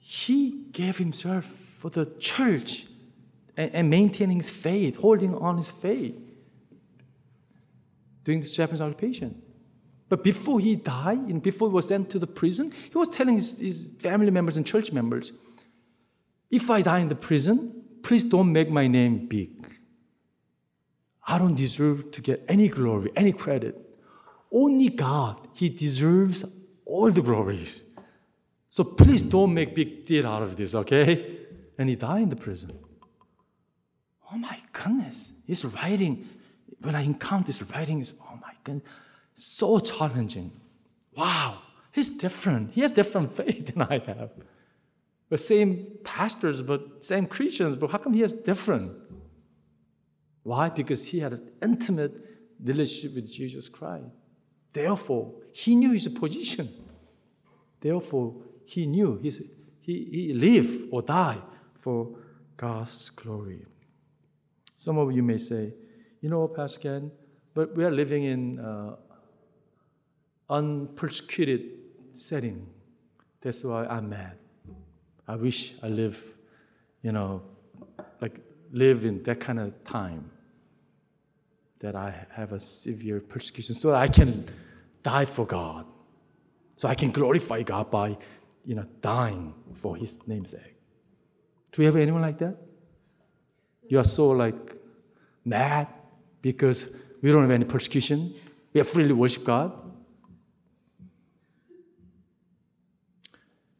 he 0.00 0.64
gave 0.72 0.98
himself 0.98 1.44
for 1.44 1.90
the 1.90 2.06
church 2.18 2.86
and, 3.56 3.72
and 3.74 3.90
maintaining 3.90 4.38
his 4.38 4.50
faith, 4.50 4.96
holding 4.96 5.34
on 5.36 5.58
his 5.58 5.70
faith 5.70 6.16
during 8.24 8.40
this 8.40 8.56
Japanese 8.56 8.80
occupation. 8.80 9.40
But 10.08 10.24
before 10.24 10.58
he 10.58 10.74
died, 10.74 11.40
before 11.42 11.68
he 11.68 11.74
was 11.74 11.86
sent 11.86 12.10
to 12.10 12.18
the 12.18 12.26
prison, 12.26 12.72
he 12.90 12.98
was 12.98 13.08
telling 13.08 13.36
his, 13.36 13.58
his 13.60 13.92
family 14.00 14.30
members 14.30 14.56
and 14.56 14.66
church 14.66 14.92
members, 14.92 15.32
if 16.50 16.68
I 16.68 16.82
die 16.82 16.98
in 16.98 17.08
the 17.08 17.14
prison, 17.14 17.84
please 18.02 18.24
don't 18.24 18.52
make 18.52 18.70
my 18.70 18.88
name 18.88 19.28
big. 19.28 19.50
I 21.26 21.38
don't 21.38 21.54
deserve 21.54 22.10
to 22.10 22.20
get 22.20 22.44
any 22.48 22.66
glory, 22.66 23.12
any 23.14 23.32
credit. 23.32 23.76
Only 24.50 24.88
God, 24.88 25.48
He 25.54 25.68
deserves 25.68 26.44
all 26.84 27.12
the 27.12 27.22
glories. 27.22 27.84
So 28.70 28.84
please 28.84 29.20
don't 29.20 29.52
make 29.52 29.74
big 29.74 30.06
deal 30.06 30.28
out 30.28 30.42
of 30.42 30.56
this, 30.56 30.76
okay? 30.76 31.38
And 31.76 31.88
he 31.88 31.96
died 31.96 32.22
in 32.22 32.28
the 32.28 32.36
prison. 32.36 32.78
Oh 34.32 34.38
my 34.38 34.60
goodness. 34.72 35.32
His 35.44 35.64
writing, 35.64 36.28
when 36.80 36.94
I 36.94 37.02
encounter 37.02 37.46
this 37.46 37.62
writing, 37.62 37.98
is 37.98 38.14
oh 38.22 38.38
my 38.40 38.52
goodness, 38.62 38.84
so 39.34 39.80
challenging. 39.80 40.52
Wow, 41.16 41.58
he's 41.90 42.10
different. 42.10 42.70
He 42.72 42.82
has 42.82 42.92
different 42.92 43.32
faith 43.40 43.66
than 43.66 43.82
I 43.82 43.98
have. 43.98 44.30
The 45.30 45.38
same 45.38 45.98
pastors, 46.04 46.62
but 46.62 47.04
same 47.04 47.26
Christians, 47.26 47.74
but 47.74 47.90
how 47.90 47.98
come 47.98 48.12
he 48.12 48.20
has 48.20 48.32
different? 48.32 48.92
Why? 50.44 50.68
Because 50.68 51.08
he 51.08 51.18
had 51.18 51.32
an 51.32 51.50
intimate 51.60 52.12
relationship 52.62 53.16
with 53.16 53.32
Jesus 53.32 53.68
Christ. 53.68 54.06
Therefore, 54.72 55.34
he 55.50 55.74
knew 55.74 55.90
his 55.90 56.06
position. 56.06 56.68
Therefore, 57.80 58.36
he 58.70 58.86
knew 58.86 59.18
his, 59.18 59.42
he, 59.80 60.08
he 60.12 60.32
live 60.32 60.84
or 60.92 61.02
die 61.02 61.38
for 61.74 62.16
God's 62.56 63.10
glory. 63.10 63.66
Some 64.76 64.96
of 64.96 65.10
you 65.12 65.24
may 65.24 65.38
say, 65.38 65.74
you 66.20 66.28
know, 66.28 66.46
Pastor 66.46 66.80
Ken, 66.80 67.10
but 67.52 67.74
we 67.74 67.84
are 67.84 67.90
living 67.90 68.22
in 68.22 68.60
uh, 68.60 68.94
unpersecuted 70.48 71.62
setting. 72.12 72.68
That's 73.40 73.64
why 73.64 73.86
I'm 73.86 74.08
mad. 74.08 74.38
I 75.26 75.34
wish 75.34 75.74
I 75.82 75.88
live, 75.88 76.22
you 77.02 77.10
know, 77.10 77.42
like 78.20 78.38
live 78.70 79.04
in 79.04 79.24
that 79.24 79.40
kind 79.40 79.58
of 79.58 79.82
time 79.82 80.30
that 81.80 81.96
I 81.96 82.14
have 82.30 82.52
a 82.52 82.60
severe 82.60 83.20
persecution 83.20 83.74
so 83.74 83.94
I 83.94 84.06
can 84.06 84.46
die 85.02 85.24
for 85.24 85.44
God. 85.44 85.86
So 86.76 86.88
I 86.88 86.94
can 86.94 87.10
glorify 87.10 87.62
God 87.62 87.90
by, 87.90 88.16
you 88.64 88.74
know, 88.74 88.86
dying 89.00 89.54
for 89.74 89.96
his 89.96 90.18
namesake. 90.26 90.76
Do 91.72 91.82
you 91.82 91.86
have 91.86 91.96
anyone 91.96 92.22
like 92.22 92.38
that? 92.38 92.56
You 93.88 93.98
are 93.98 94.04
so 94.04 94.30
like 94.30 94.76
mad 95.44 95.88
because 96.42 96.94
we 97.22 97.30
don't 97.30 97.42
have 97.42 97.50
any 97.50 97.64
persecution. 97.64 98.34
We 98.72 98.78
have 98.78 98.88
freely 98.88 99.12
worship 99.12 99.44
God. 99.44 99.72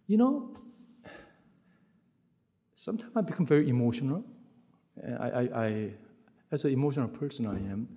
You 0.07 0.17
know, 0.17 0.57
sometimes 2.75 3.13
I 3.15 3.21
become 3.21 3.47
very 3.47 3.69
emotional. 3.69 4.25
I, 5.21 5.31
I, 5.31 5.65
I 5.67 5.91
as 6.51 6.65
an 6.65 6.73
emotional 6.73 7.09
person 7.09 7.47
I 7.47 7.59
am, 7.71 7.89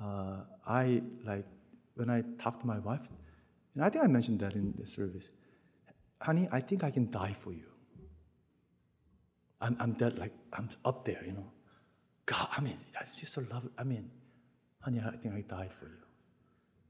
uh, 0.00 0.40
I 0.66 1.02
like 1.24 1.46
when 1.94 2.10
I 2.10 2.22
talk 2.38 2.58
to 2.60 2.66
my 2.66 2.78
wife, 2.80 3.08
and 3.74 3.84
I 3.84 3.90
think 3.90 4.04
I 4.04 4.08
mentioned 4.08 4.40
that 4.40 4.54
in 4.54 4.74
the 4.76 4.86
service. 4.86 5.30
Honey, 6.22 6.48
I 6.52 6.60
think 6.60 6.84
I 6.84 6.90
can 6.90 7.10
die 7.10 7.34
for 7.38 7.52
you. 7.52 7.64
I'm, 9.60 9.76
I'm 9.78 9.94
that 9.94 10.18
like 10.18 10.32
I'm 10.52 10.68
up 10.84 11.04
there, 11.04 11.22
you 11.24 11.32
know. 11.32 11.50
God, 12.26 12.48
I 12.56 12.60
mean, 12.60 12.76
I 12.98 13.04
just 13.04 13.26
so 13.26 13.42
love. 13.50 13.68
I 13.76 13.84
mean, 13.84 14.10
honey, 14.80 15.00
I 15.04 15.16
think 15.16 15.34
I 15.34 15.40
die 15.40 15.68
for 15.68 15.86
you. 15.86 16.02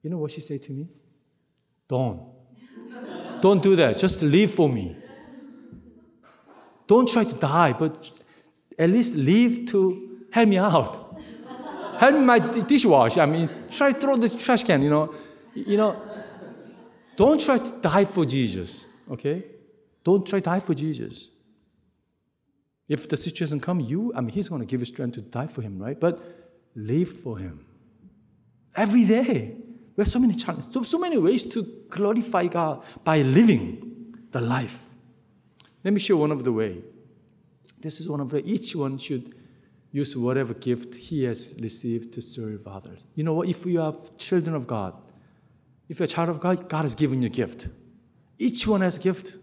You 0.03 0.11
know 0.11 0.19
what 0.19 0.31
she 0.31 0.41
said 0.41 0.63
to 0.65 0.73
me? 0.73 0.89
Don't. 1.89 2.21
Don't 3.41 3.63
do 3.63 3.77
that. 3.77 3.99
Just 3.99 4.23
live 4.23 4.51
for 4.53 4.69
me. 4.69 4.97
Don't 6.87 7.09
try 7.09 7.25
to 7.25 7.35
die, 7.35 7.73
but 7.73 8.13
at 8.79 8.91
least 8.91 9.15
live 9.15 9.67
to 9.67 10.27
help 10.31 10.49
me 10.49 10.59
out. 10.59 11.21
help 11.99 12.15
me 12.15 12.21
my 12.21 12.39
dishwasher. 12.39 13.21
I 13.21 13.27
mean, 13.27 13.49
try 13.71 13.93
to 13.93 14.01
throw 14.01 14.17
the 14.17 14.29
trash 14.29 14.65
can, 14.65 14.83
you 14.83 14.91
know. 14.91 15.15
You 15.55 15.77
know, 15.77 16.01
don't 17.17 17.41
try 17.41 17.59
to 17.59 17.73
die 17.81 18.05
for 18.05 18.25
Jesus, 18.25 18.87
okay? 19.13 19.45
Don't 20.05 20.27
try 20.27 20.41
to 20.41 20.45
die 20.45 20.61
for 20.61 20.75
Jesus. 20.75 21.31
If 22.89 23.09
the 23.09 23.17
situation 23.17 23.61
come, 23.61 23.81
you, 23.81 24.13
I 24.15 24.21
mean, 24.21 24.31
he's 24.31 24.49
going 24.49 24.61
to 24.61 24.67
give 24.67 24.81
you 24.81 24.87
strength 24.87 25.15
to 25.15 25.21
die 25.23 25.47
for 25.47 25.63
him, 25.63 25.79
right? 25.79 25.99
But 25.99 26.21
live 26.75 27.09
for 27.09 27.39
him. 27.39 27.65
Every 28.75 29.05
day. 29.05 29.57
We 29.95 30.01
have 30.01 30.09
so 30.09 30.19
many 30.19 30.35
challenges, 30.35 30.73
so, 30.73 30.83
so 30.85 30.99
many 30.99 31.19
ways 31.19 31.45
to 31.45 31.63
glorify 31.91 32.47
God 32.47 32.83
by 33.05 33.21
living 33.21 34.17
the 34.31 34.41
life. 34.41 34.89
Let 35.85 35.93
me 35.93 36.01
show 36.01 36.17
one 36.17 36.33
of 36.33 36.45
the 36.45 36.53
way. 36.53 36.83
This 37.79 38.01
is 38.01 38.09
one 38.09 38.21
of 38.21 38.31
the 38.31 38.43
each 38.45 38.75
one 38.75 38.97
should 38.97 39.35
use 39.91 40.17
whatever 40.17 40.55
gift 40.55 40.95
he 40.95 41.25
has 41.25 41.55
received 41.61 42.15
to 42.15 42.23
serve 42.23 42.67
others. 42.67 43.05
You 43.15 43.25
know 43.25 43.35
what? 43.35 43.49
If 43.49 43.67
you 43.67 43.83
are 43.83 43.95
children 44.17 44.55
of 44.55 44.67
God, 44.67 44.95
if 45.89 45.99
you're 45.99 46.05
a 46.05 46.09
child 46.09 46.31
of 46.31 46.41
God, 46.41 46.69
God 46.69 46.83
has 46.83 46.95
given 46.95 47.21
you 47.21 47.27
a 47.27 47.31
gift. 47.31 47.69
Each 48.43 48.67
one 48.67 48.81
has 48.81 48.97
a 48.97 49.01
gift. 49.01 49.37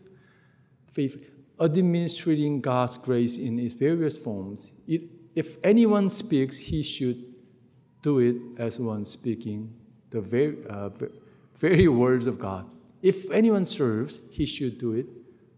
Faith 0.92 1.24
administering 1.58 2.60
God's 2.60 2.98
grace 2.98 3.38
in 3.38 3.58
its 3.58 3.74
various 3.74 4.18
forms. 4.18 4.74
It, 4.86 5.04
if 5.36 5.58
anyone 5.64 6.10
speaks, 6.10 6.58
he 6.60 6.84
should 6.84 7.24
do 8.02 8.20
it 8.20 8.36
as 8.58 8.78
one 8.78 9.06
speaking 9.06 9.74
the 10.10 10.20
very, 10.20 10.58
uh, 10.70 10.90
very 11.56 11.88
words 11.88 12.28
of 12.28 12.40
God. 12.40 12.70
If 13.02 13.32
anyone 13.32 13.64
serves, 13.64 14.20
he 14.32 14.46
should 14.46 14.78
do 14.78 14.92
it 14.92 15.08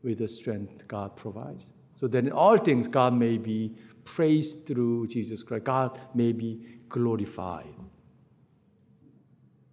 with 0.03 0.19
the 0.19 0.27
strength 0.27 0.87
God 0.87 1.15
provides. 1.15 1.73
So 1.95 2.07
that 2.09 2.25
in 2.25 2.31
all 2.31 2.59
things, 2.59 2.87
God 2.87 3.15
may 3.15 3.39
be 3.39 3.75
praised 4.03 4.67
through 4.67 5.07
Jesus 5.07 5.41
Christ. 5.41 5.63
God 5.63 5.99
may 6.13 6.31
be 6.31 6.59
glorified. 6.89 7.73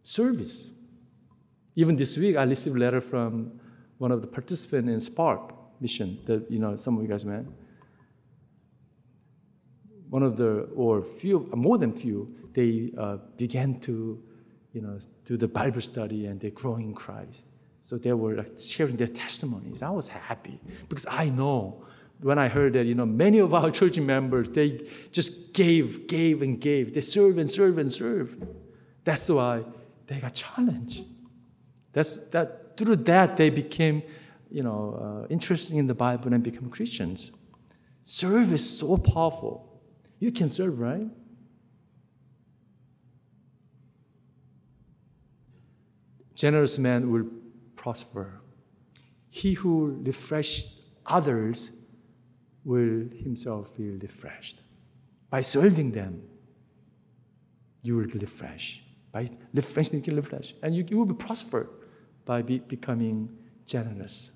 Service. 0.04 0.70
Even 1.78 1.94
this 1.94 2.18
week, 2.18 2.36
I 2.36 2.42
received 2.42 2.74
a 2.74 2.80
letter 2.80 3.00
from 3.00 3.52
one 3.98 4.10
of 4.10 4.20
the 4.20 4.26
participants 4.26 4.90
in 4.90 4.98
Spark 4.98 5.54
mission 5.80 6.18
that 6.24 6.50
you 6.50 6.58
know 6.58 6.74
some 6.74 6.96
of 6.96 7.02
you 7.04 7.08
guys 7.08 7.24
met. 7.24 7.44
One 10.10 10.24
of 10.24 10.36
the 10.36 10.68
or 10.74 11.04
few 11.04 11.48
more 11.54 11.78
than 11.78 11.92
few 11.92 12.34
they 12.52 12.90
uh, 12.98 13.18
began 13.36 13.78
to 13.86 14.20
you 14.72 14.80
know 14.80 14.98
do 15.24 15.36
the 15.36 15.46
Bible 15.46 15.80
study 15.80 16.26
and 16.26 16.40
they 16.40 16.50
grow 16.50 16.74
in 16.78 16.94
Christ. 16.94 17.44
So 17.78 17.96
they 17.96 18.12
were 18.12 18.34
like 18.34 18.58
sharing 18.58 18.96
their 18.96 19.14
testimonies. 19.24 19.80
I 19.80 19.90
was 19.90 20.08
happy 20.08 20.58
because 20.88 21.06
I 21.08 21.28
know 21.28 21.84
when 22.20 22.40
I 22.40 22.48
heard 22.48 22.72
that 22.72 22.86
you 22.86 22.96
know 22.96 23.06
many 23.06 23.38
of 23.38 23.54
our 23.54 23.70
church 23.70 24.00
members 24.00 24.48
they 24.48 24.80
just 25.12 25.54
gave, 25.54 26.08
gave 26.08 26.42
and 26.42 26.60
gave. 26.60 26.92
They 26.92 27.02
serve 27.02 27.38
and 27.38 27.48
serve 27.48 27.78
and 27.78 27.92
serve. 27.92 28.36
That's 29.04 29.28
why 29.28 29.62
they 30.08 30.18
got 30.18 30.34
challenged. 30.34 31.04
That's 31.92 32.16
that 32.28 32.76
through 32.76 32.96
that 32.96 33.36
they 33.36 33.50
became 33.50 34.02
you 34.50 34.62
know, 34.62 35.24
uh, 35.24 35.26
interested 35.28 35.76
in 35.76 35.86
the 35.86 35.94
Bible 35.94 36.32
and 36.32 36.42
become 36.42 36.70
Christians. 36.70 37.30
Serve 38.02 38.52
is 38.52 38.78
so 38.78 38.96
powerful. 38.96 39.80
You 40.18 40.32
can 40.32 40.48
serve, 40.48 40.78
right? 40.78 41.06
Generous 46.34 46.78
man 46.78 47.10
will 47.10 47.26
prosper. 47.76 48.40
He 49.28 49.52
who 49.54 50.00
refreshes 50.02 50.80
others 51.04 51.72
will 52.64 53.08
himself 53.16 53.76
feel 53.76 53.98
refreshed. 54.00 54.60
By 55.30 55.40
serving 55.42 55.92
them, 55.92 56.22
you 57.82 57.96
will 57.96 58.04
refresh. 58.04 58.82
By 59.12 59.28
refreshing, 59.52 60.02
you 60.04 60.14
will 60.14 60.22
refresh. 60.22 60.54
And 60.62 60.74
you, 60.74 60.84
you 60.88 60.96
will 60.96 61.06
be 61.06 61.14
prospered 61.14 61.68
by 62.28 62.42
be, 62.42 62.58
becoming 62.58 63.26
generous. 63.64 64.32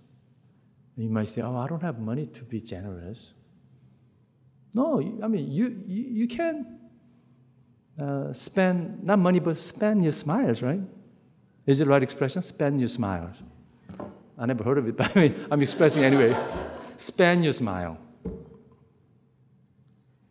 You 0.97 1.11
might 1.11 1.29
say, 1.29 1.43
Oh, 1.43 1.57
I 1.57 1.67
don't 1.69 1.83
have 1.83 1.99
money 1.99 2.27
to 2.27 2.43
be 2.43 2.59
generous. 2.59 3.35
No, 4.75 4.99
I 5.23 5.29
mean, 5.29 5.53
you, 5.53 5.85
you, 5.87 6.05
you 6.21 6.27
can 6.27 6.79
uh, 8.01 8.33
spend, 8.33 9.05
not 9.05 9.19
money, 9.19 9.41
but 9.41 9.59
spend 9.59 10.03
your 10.03 10.13
smiles, 10.13 10.63
right? 10.63 10.81
Is 11.67 11.83
it 11.83 11.87
right 11.87 12.03
expression? 12.03 12.41
Spend 12.41 12.81
your 12.81 12.89
smiles. 12.89 13.43
I 14.39 14.47
never 14.47 14.65
heard 14.65 14.79
of 14.79 14.89
it, 14.89 14.97
but 15.01 15.15
I 15.15 15.21
mean, 15.21 15.47
I'm 15.51 15.61
expressing 15.61 16.03
anyway. 16.03 16.35
spend 16.97 17.45
your 17.45 17.53
smile. 17.53 17.99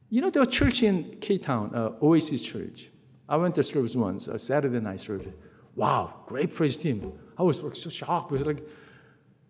You 0.10 0.21
know, 0.21 0.32
there 0.32 0.41
was 0.41 0.47
a 0.47 0.52
church 0.52 0.82
in 0.82 1.17
K 1.21 1.38
Town, 1.38 1.76
uh, 1.76 1.91
Oasis 2.02 2.41
Church. 2.41 2.89
I 3.30 3.38
went 3.38 3.54
to 3.56 3.63
service 3.63 3.95
once, 3.95 4.28
a 4.28 4.39
Saturday 4.39 4.80
night 4.80 5.00
service. 5.00 5.36
Wow, 5.76 6.24
great 6.26 6.54
praise 6.54 6.78
team. 6.78 7.14
I 7.38 7.44
was 7.44 7.62
like, 7.62 7.76
so 7.76 7.90
shocked 7.90 8.32
because 8.32 8.46
like 8.46 8.64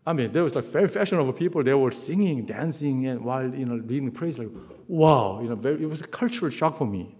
I 0.05 0.13
mean, 0.13 0.31
there 0.31 0.43
was 0.43 0.55
like 0.55 0.65
very 0.65 0.87
fashionable 0.87 1.33
people. 1.33 1.63
They 1.63 1.73
were 1.73 1.91
singing, 1.91 2.45
dancing, 2.45 3.05
and 3.05 3.23
while 3.23 3.53
you 3.53 3.65
know 3.65 3.75
leading 3.75 4.11
praise, 4.11 4.39
like, 4.39 4.49
wow, 4.87 5.39
you 5.41 5.49
know, 5.49 5.55
very, 5.55 5.83
it 5.83 5.89
was 5.89 6.01
a 6.01 6.07
cultural 6.07 6.49
shock 6.49 6.77
for 6.77 6.87
me. 6.87 7.15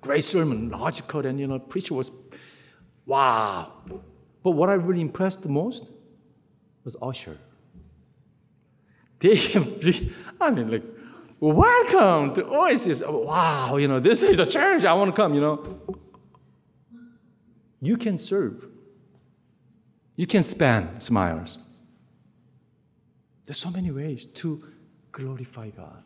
Great 0.00 0.24
sermon, 0.24 0.70
logical, 0.70 1.26
and 1.26 1.38
you 1.38 1.46
know, 1.46 1.58
preacher 1.58 1.92
was, 1.92 2.10
wow. 3.04 3.72
But 4.42 4.52
what 4.52 4.70
I 4.70 4.74
really 4.74 5.02
impressed 5.02 5.42
the 5.42 5.48
most 5.48 5.86
was 6.84 6.96
usher. 7.02 7.36
They, 9.18 9.34
be, 9.34 10.12
I 10.40 10.50
mean, 10.50 10.70
like, 10.70 10.84
welcome 11.40 12.34
to 12.36 12.46
Oasis. 12.46 13.02
Wow, 13.06 13.76
you 13.76 13.88
know, 13.88 14.00
this 14.00 14.22
is 14.22 14.38
the 14.38 14.46
church. 14.46 14.86
I 14.86 14.94
want 14.94 15.10
to 15.10 15.16
come. 15.16 15.34
You 15.34 15.40
know, 15.42 16.00
you 17.86 17.96
can 17.96 18.18
serve. 18.18 18.66
You 20.16 20.26
can 20.26 20.42
spend 20.42 21.02
smiles. 21.02 21.58
There's 23.44 23.58
so 23.58 23.70
many 23.70 23.90
ways 23.90 24.26
to 24.26 24.62
glorify 25.12 25.70
God. 25.70 26.02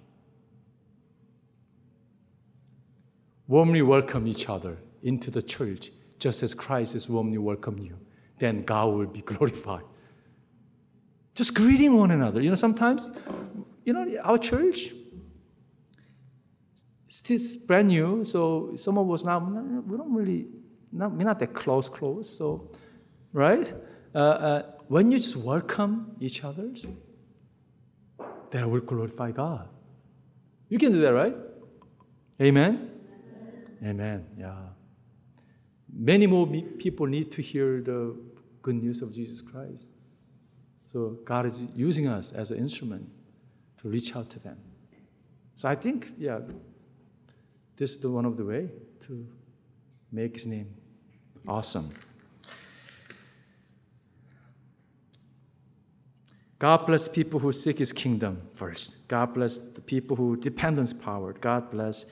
Warmly 3.48 3.82
welcome 3.82 4.26
each 4.26 4.48
other 4.48 4.76
into 5.02 5.30
the 5.30 5.42
church, 5.42 5.90
just 6.18 6.42
as 6.42 6.54
Christ 6.54 6.94
is 6.94 7.08
warmly 7.08 7.38
welcomed 7.38 7.80
you. 7.80 7.98
Then 8.38 8.62
God 8.62 8.94
will 8.94 9.06
be 9.06 9.22
glorified. 9.32 9.84
Just 11.34 11.54
greeting 11.54 11.96
one 11.96 12.10
another. 12.10 12.40
You 12.40 12.50
know, 12.50 12.56
sometimes, 12.56 13.10
you 13.84 13.92
know, 13.92 14.04
our 14.22 14.38
church, 14.38 14.90
still 17.08 17.40
brand 17.66 17.88
new, 17.88 18.24
so 18.24 18.72
some 18.76 18.98
of 18.98 19.10
us 19.10 19.24
now 19.24 19.38
we 19.86 19.96
don't 19.96 20.14
really 20.14 20.46
not 20.92 21.12
we're 21.12 21.24
not 21.24 21.38
that 21.38 21.54
close, 21.54 21.88
close. 21.88 22.28
So, 22.28 22.70
right? 23.32 23.72
Uh, 24.14 24.18
uh, 24.18 24.62
when 24.88 25.12
you 25.12 25.18
just 25.18 25.36
welcome 25.36 26.16
each 26.20 26.42
other, 26.44 26.70
that 28.50 28.68
will 28.68 28.80
glorify 28.80 29.30
God. 29.30 29.68
You 30.68 30.78
can 30.78 30.92
do 30.92 31.00
that, 31.00 31.14
right? 31.14 31.36
Amen. 32.40 32.90
Amen. 33.84 34.26
Yeah. 34.38 34.54
Many 35.92 36.26
more 36.26 36.46
people 36.78 37.06
need 37.06 37.30
to 37.32 37.42
hear 37.42 37.80
the 37.80 38.16
good 38.62 38.76
news 38.76 39.02
of 39.02 39.12
Jesus 39.12 39.40
Christ. 39.40 39.88
So 40.84 41.18
God 41.24 41.46
is 41.46 41.62
using 41.74 42.08
us 42.08 42.32
as 42.32 42.50
an 42.50 42.58
instrument 42.58 43.08
to 43.78 43.88
reach 43.88 44.16
out 44.16 44.28
to 44.30 44.38
them. 44.38 44.58
So 45.54 45.68
I 45.68 45.74
think, 45.74 46.12
yeah, 46.18 46.40
this 47.76 47.92
is 47.92 48.00
the 48.00 48.10
one 48.10 48.24
of 48.24 48.36
the 48.36 48.44
way 48.44 48.70
to 49.06 49.26
make 50.10 50.34
His 50.34 50.46
name 50.46 50.74
awesome. 51.46 51.92
God 56.58 56.86
bless 56.86 57.08
people 57.08 57.40
who 57.40 57.52
seek 57.52 57.78
His 57.78 57.92
kingdom 57.92 58.42
first. 58.52 59.08
God 59.08 59.32
bless 59.32 59.58
the 59.58 59.80
people 59.80 60.16
who 60.16 60.36
depend 60.36 60.78
on 60.78 60.84
His 60.84 60.92
power. 60.92 61.32
God 61.32 61.70
bless 61.70 62.04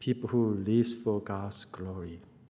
people 0.00 0.28
who 0.28 0.54
live 0.54 0.88
for 0.88 1.20
God's 1.20 1.64
glory. 1.64 2.20